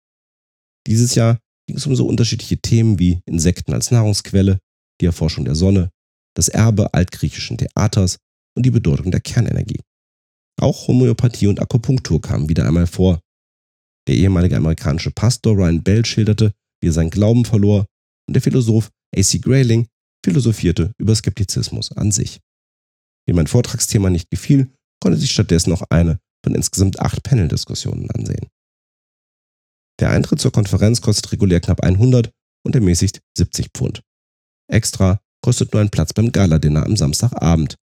Dieses 0.87 1.15
Jahr 1.15 1.39
ging 1.67 1.77
es 1.77 1.85
um 1.85 1.95
so 1.95 2.07
unterschiedliche 2.07 2.57
Themen 2.57 2.97
wie 2.97 3.19
Insekten 3.25 3.73
als 3.73 3.91
Nahrungsquelle, 3.91 4.59
die 5.01 5.05
Erforschung 5.05 5.45
der 5.45 5.55
Sonne, 5.55 5.91
das 6.33 6.47
Erbe 6.47 6.93
altgriechischen 6.93 7.57
Theaters 7.57 8.17
und 8.55 8.65
die 8.65 8.71
Bedeutung 8.71 9.11
der 9.11 9.19
Kernenergie. 9.19 9.81
Auch 10.59 10.87
Homöopathie 10.87 11.47
und 11.47 11.61
Akupunktur 11.61 12.21
kamen 12.21 12.49
wieder 12.49 12.65
einmal 12.65 12.87
vor. 12.87 13.19
Der 14.07 14.15
ehemalige 14.15 14.55
amerikanische 14.55 15.11
Pastor 15.11 15.55
Ryan 15.55 15.83
Bell 15.83 16.05
schilderte, 16.05 16.53
wie 16.81 16.87
er 16.87 16.93
seinen 16.93 17.09
Glauben 17.09 17.43
verlor, 17.43 17.85
und 18.27 18.33
der 18.33 18.41
Philosoph 18.41 18.89
A.C. 19.15 19.39
Grayling 19.39 19.87
philosophierte 20.23 20.93
über 20.97 21.13
Skeptizismus 21.13 21.91
an 21.91 22.11
sich. 22.11 22.39
Wie 23.27 23.33
mein 23.33 23.47
Vortragsthema 23.47 24.09
nicht 24.09 24.29
gefiel, 24.29 24.71
konnte 25.01 25.17
sich 25.17 25.31
stattdessen 25.31 25.73
auch 25.73 25.83
eine 25.89 26.19
von 26.43 26.55
insgesamt 26.55 26.99
acht 26.99 27.23
Panel-Diskussionen 27.23 28.09
ansehen. 28.11 28.47
Der 29.99 30.11
Eintritt 30.11 30.39
zur 30.39 30.51
Konferenz 30.51 31.01
kostet 31.01 31.31
regulär 31.31 31.59
knapp 31.59 31.81
100 31.81 32.31
und 32.63 32.75
ermäßigt 32.75 33.21
70 33.37 33.69
Pfund. 33.73 34.03
Extra 34.71 35.19
kostet 35.41 35.73
nur 35.73 35.81
ein 35.81 35.89
Platz 35.89 36.13
beim 36.13 36.31
Gala-Dinner 36.31 36.85
am 36.85 36.95
Samstagabend, 36.95 37.77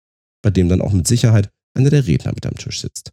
bei 0.43 0.51
dem 0.51 0.69
dann 0.69 0.81
auch 0.81 0.93
mit 0.93 1.07
Sicherheit 1.07 1.51
einer 1.77 1.91
der 1.91 2.07
Redner 2.07 2.33
mit 2.35 2.47
am 2.47 2.57
Tisch 2.57 2.81
sitzt. 2.81 3.13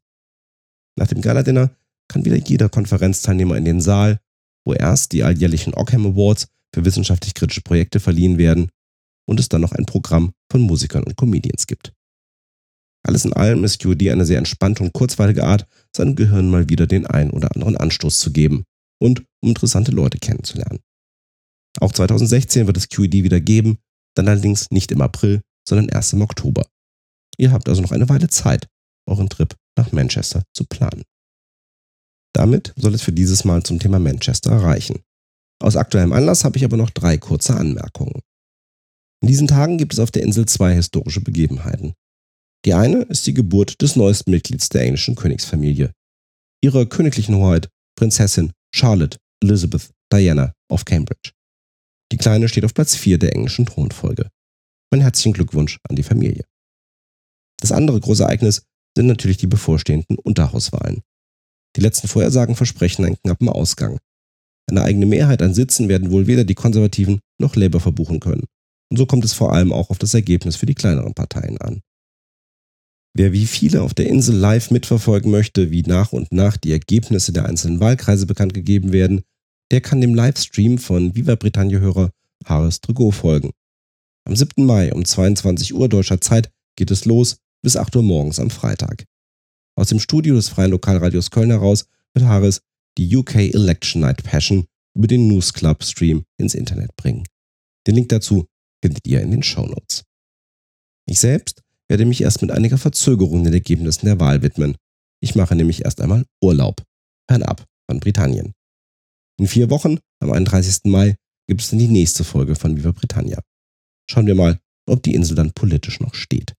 Nach 0.97 1.07
dem 1.07 1.21
Gala-Dinner 1.21 1.75
kann 2.07 2.25
wieder 2.25 2.37
jeder 2.37 2.69
Konferenzteilnehmer 2.69 3.57
in 3.57 3.65
den 3.65 3.81
Saal, 3.81 4.19
wo 4.65 4.73
erst 4.73 5.11
die 5.11 5.23
alljährlichen 5.23 5.73
Ockham 5.73 6.07
Awards 6.07 6.47
für 6.73 6.85
wissenschaftlich-kritische 6.85 7.61
Projekte 7.61 7.99
verliehen 7.99 8.37
werden 8.37 8.69
und 9.27 9.39
es 9.39 9.49
dann 9.49 9.61
noch 9.61 9.73
ein 9.73 9.85
Programm 9.85 10.33
von 10.51 10.61
Musikern 10.61 11.03
und 11.03 11.17
Comedians 11.17 11.67
gibt. 11.67 11.93
Alles 13.05 13.25
in 13.25 13.33
allem 13.33 13.63
ist 13.63 13.79
QED 13.79 14.09
eine 14.09 14.25
sehr 14.25 14.37
entspannte 14.37 14.83
und 14.83 14.93
kurzweilige 14.93 15.43
Art, 15.43 15.67
seinem 15.95 16.15
Gehirn 16.15 16.49
mal 16.49 16.69
wieder 16.69 16.87
den 16.87 17.05
ein 17.05 17.29
oder 17.29 17.55
anderen 17.55 17.77
Anstoß 17.77 18.19
zu 18.19 18.31
geben 18.31 18.65
und 18.99 19.25
um 19.41 19.49
interessante 19.49 19.91
Leute 19.91 20.17
kennenzulernen. 20.17 20.79
Auch 21.79 21.91
2016 21.91 22.67
wird 22.67 22.77
es 22.77 22.89
QED 22.89 23.23
wieder 23.23 23.39
geben, 23.39 23.77
dann 24.15 24.27
allerdings 24.27 24.71
nicht 24.71 24.91
im 24.91 25.01
April, 25.01 25.41
sondern 25.67 25.89
erst 25.89 26.13
im 26.13 26.21
Oktober. 26.21 26.65
Ihr 27.37 27.51
habt 27.51 27.69
also 27.69 27.81
noch 27.81 27.91
eine 27.91 28.09
Weile 28.09 28.29
Zeit, 28.29 28.67
euren 29.07 29.29
Trip 29.29 29.55
nach 29.77 29.91
Manchester 29.91 30.43
zu 30.53 30.65
planen. 30.65 31.03
Damit 32.33 32.73
soll 32.75 32.93
es 32.93 33.01
für 33.01 33.11
dieses 33.11 33.45
Mal 33.45 33.63
zum 33.63 33.79
Thema 33.79 33.99
Manchester 33.99 34.51
reichen. 34.51 35.03
Aus 35.59 35.75
aktuellem 35.75 36.13
Anlass 36.13 36.43
habe 36.43 36.57
ich 36.57 36.65
aber 36.65 36.77
noch 36.77 36.89
drei 36.89 37.17
kurze 37.17 37.55
Anmerkungen. 37.55 38.21
In 39.21 39.27
diesen 39.27 39.47
Tagen 39.47 39.77
gibt 39.77 39.93
es 39.93 39.99
auf 39.99 40.11
der 40.11 40.23
Insel 40.23 40.45
zwei 40.45 40.73
historische 40.73 41.21
Begebenheiten. 41.21 41.93
Die 42.65 42.73
eine 42.73 43.03
ist 43.03 43.25
die 43.25 43.33
Geburt 43.33 43.81
des 43.81 43.95
neuesten 43.95 44.31
Mitglieds 44.31 44.69
der 44.69 44.81
englischen 44.81 45.15
Königsfamilie, 45.15 45.91
ihrer 46.63 46.85
königlichen 46.85 47.35
Hoheit 47.35 47.69
Prinzessin 47.95 48.51
Charlotte 48.73 49.17
Elizabeth 49.43 49.91
Diana 50.11 50.53
of 50.69 50.85
Cambridge. 50.85 51.31
Die 52.11 52.17
Kleine 52.17 52.47
steht 52.47 52.65
auf 52.65 52.73
Platz 52.73 52.95
4 52.95 53.17
der 53.17 53.33
englischen 53.35 53.65
Thronfolge. 53.65 54.29
Mein 54.91 55.01
herzlichen 55.01 55.33
Glückwunsch 55.33 55.79
an 55.89 55.95
die 55.95 56.03
Familie. 56.03 56.45
Das 57.59 57.71
andere 57.71 57.99
große 57.99 58.23
Ereignis 58.23 58.63
sind 58.95 59.07
natürlich 59.07 59.37
die 59.37 59.47
bevorstehenden 59.47 60.17
Unterhauswahlen. 60.17 61.01
Die 61.75 61.81
letzten 61.81 62.07
Vorhersagen 62.07 62.55
versprechen 62.55 63.05
einen 63.05 63.21
knappen 63.21 63.49
Ausgang. 63.49 63.99
Eine 64.69 64.83
eigene 64.83 65.05
Mehrheit 65.05 65.41
an 65.41 65.53
Sitzen 65.53 65.89
werden 65.89 66.11
wohl 66.11 66.27
weder 66.27 66.43
die 66.43 66.55
Konservativen 66.55 67.19
noch 67.39 67.55
Labour 67.55 67.81
verbuchen 67.81 68.19
können. 68.19 68.45
Und 68.89 68.97
so 68.97 69.05
kommt 69.05 69.25
es 69.25 69.33
vor 69.33 69.53
allem 69.53 69.73
auch 69.73 69.89
auf 69.89 69.97
das 69.97 70.13
Ergebnis 70.13 70.55
für 70.55 70.65
die 70.65 70.75
kleineren 70.75 71.13
Parteien 71.13 71.57
an. 71.59 71.81
Wer 73.17 73.33
wie 73.33 73.47
viele 73.47 73.81
auf 73.81 73.95
der 73.95 74.05
Insel 74.05 74.35
live 74.35 74.69
mitverfolgen 74.69 75.31
möchte, 75.31 75.71
wie 75.71 75.81
nach 75.81 76.13
und 76.13 76.31
nach 76.31 76.55
die 76.55 76.71
Ergebnisse 76.71 77.33
der 77.33 77.47
einzelnen 77.47 77.79
Wahlkreise 77.79 78.27
bekannt 78.27 78.53
gegeben 78.53 78.91
werden, 78.91 79.23
der 79.71 79.81
kann 79.81 80.01
dem 80.01 80.13
Livestream 80.13 80.77
von 80.77 81.15
Viva 81.15 81.33
Britannia-Hörer 81.33 82.11
Harris 82.45 82.79
Trugot 82.79 83.15
folgen. 83.15 83.53
Am 84.25 84.35
7. 84.35 84.63
Mai 84.63 84.93
um 84.93 85.03
22 85.03 85.73
Uhr 85.73 85.89
deutscher 85.89 86.21
Zeit 86.21 86.51
geht 86.75 86.91
es 86.91 87.05
los 87.05 87.37
bis 87.63 87.75
8 87.75 87.95
Uhr 87.95 88.03
morgens 88.03 88.39
am 88.39 88.51
Freitag. 88.51 89.05
Aus 89.75 89.89
dem 89.89 89.99
Studio 89.99 90.35
des 90.35 90.49
Freien 90.49 90.69
Lokalradios 90.69 91.31
Köln 91.31 91.49
heraus 91.49 91.87
wird 92.13 92.27
Harris 92.27 92.61
die 92.99 93.17
UK 93.17 93.35
Election 93.35 94.01
Night 94.01 94.21
Passion 94.21 94.67
über 94.95 95.07
den 95.07 95.27
News 95.27 95.53
Club 95.53 95.83
Stream 95.83 96.23
ins 96.37 96.53
Internet 96.53 96.95
bringen. 96.95 97.23
Den 97.87 97.95
Link 97.95 98.09
dazu 98.09 98.45
findet 98.79 99.07
ihr 99.07 99.21
in 99.21 99.31
den 99.31 99.41
Show 99.41 99.65
Notes. 99.65 100.03
Ich 101.07 101.19
selbst 101.19 101.63
werde 101.89 102.05
mich 102.05 102.21
erst 102.21 102.41
mit 102.41 102.51
einiger 102.51 102.77
Verzögerung 102.77 103.43
den 103.43 103.53
Ergebnissen 103.53 104.05
der 104.05 104.19
Wahl 104.19 104.41
widmen. 104.41 104.75
Ich 105.21 105.35
mache 105.35 105.55
nämlich 105.55 105.85
erst 105.85 106.01
einmal 106.01 106.25
Urlaub. 106.41 106.83
Fernab 107.29 107.65
von 107.89 107.99
Britannien. 107.99 108.53
In 109.39 109.47
vier 109.47 109.69
Wochen, 109.69 109.99
am 110.19 110.31
31. 110.31 110.85
Mai, 110.85 111.15
gibt 111.47 111.61
es 111.61 111.69
dann 111.69 111.79
die 111.79 111.87
nächste 111.87 112.23
Folge 112.23 112.55
von 112.55 112.75
Viva 112.75 112.91
Britannia. 112.91 113.41
Schauen 114.09 114.27
wir 114.27 114.35
mal, 114.35 114.59
ob 114.87 115.03
die 115.03 115.13
Insel 115.13 115.35
dann 115.35 115.53
politisch 115.53 115.99
noch 115.99 116.13
steht. 116.13 116.53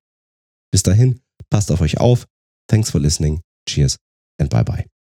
Bis 0.70 0.82
dahin, 0.82 1.20
passt 1.50 1.70
auf 1.70 1.80
euch 1.80 1.98
auf. 1.98 2.26
Thanks 2.68 2.90
for 2.90 3.00
listening. 3.00 3.40
Cheers 3.68 3.96
and 4.38 4.50
bye 4.50 4.64
bye. 4.64 4.97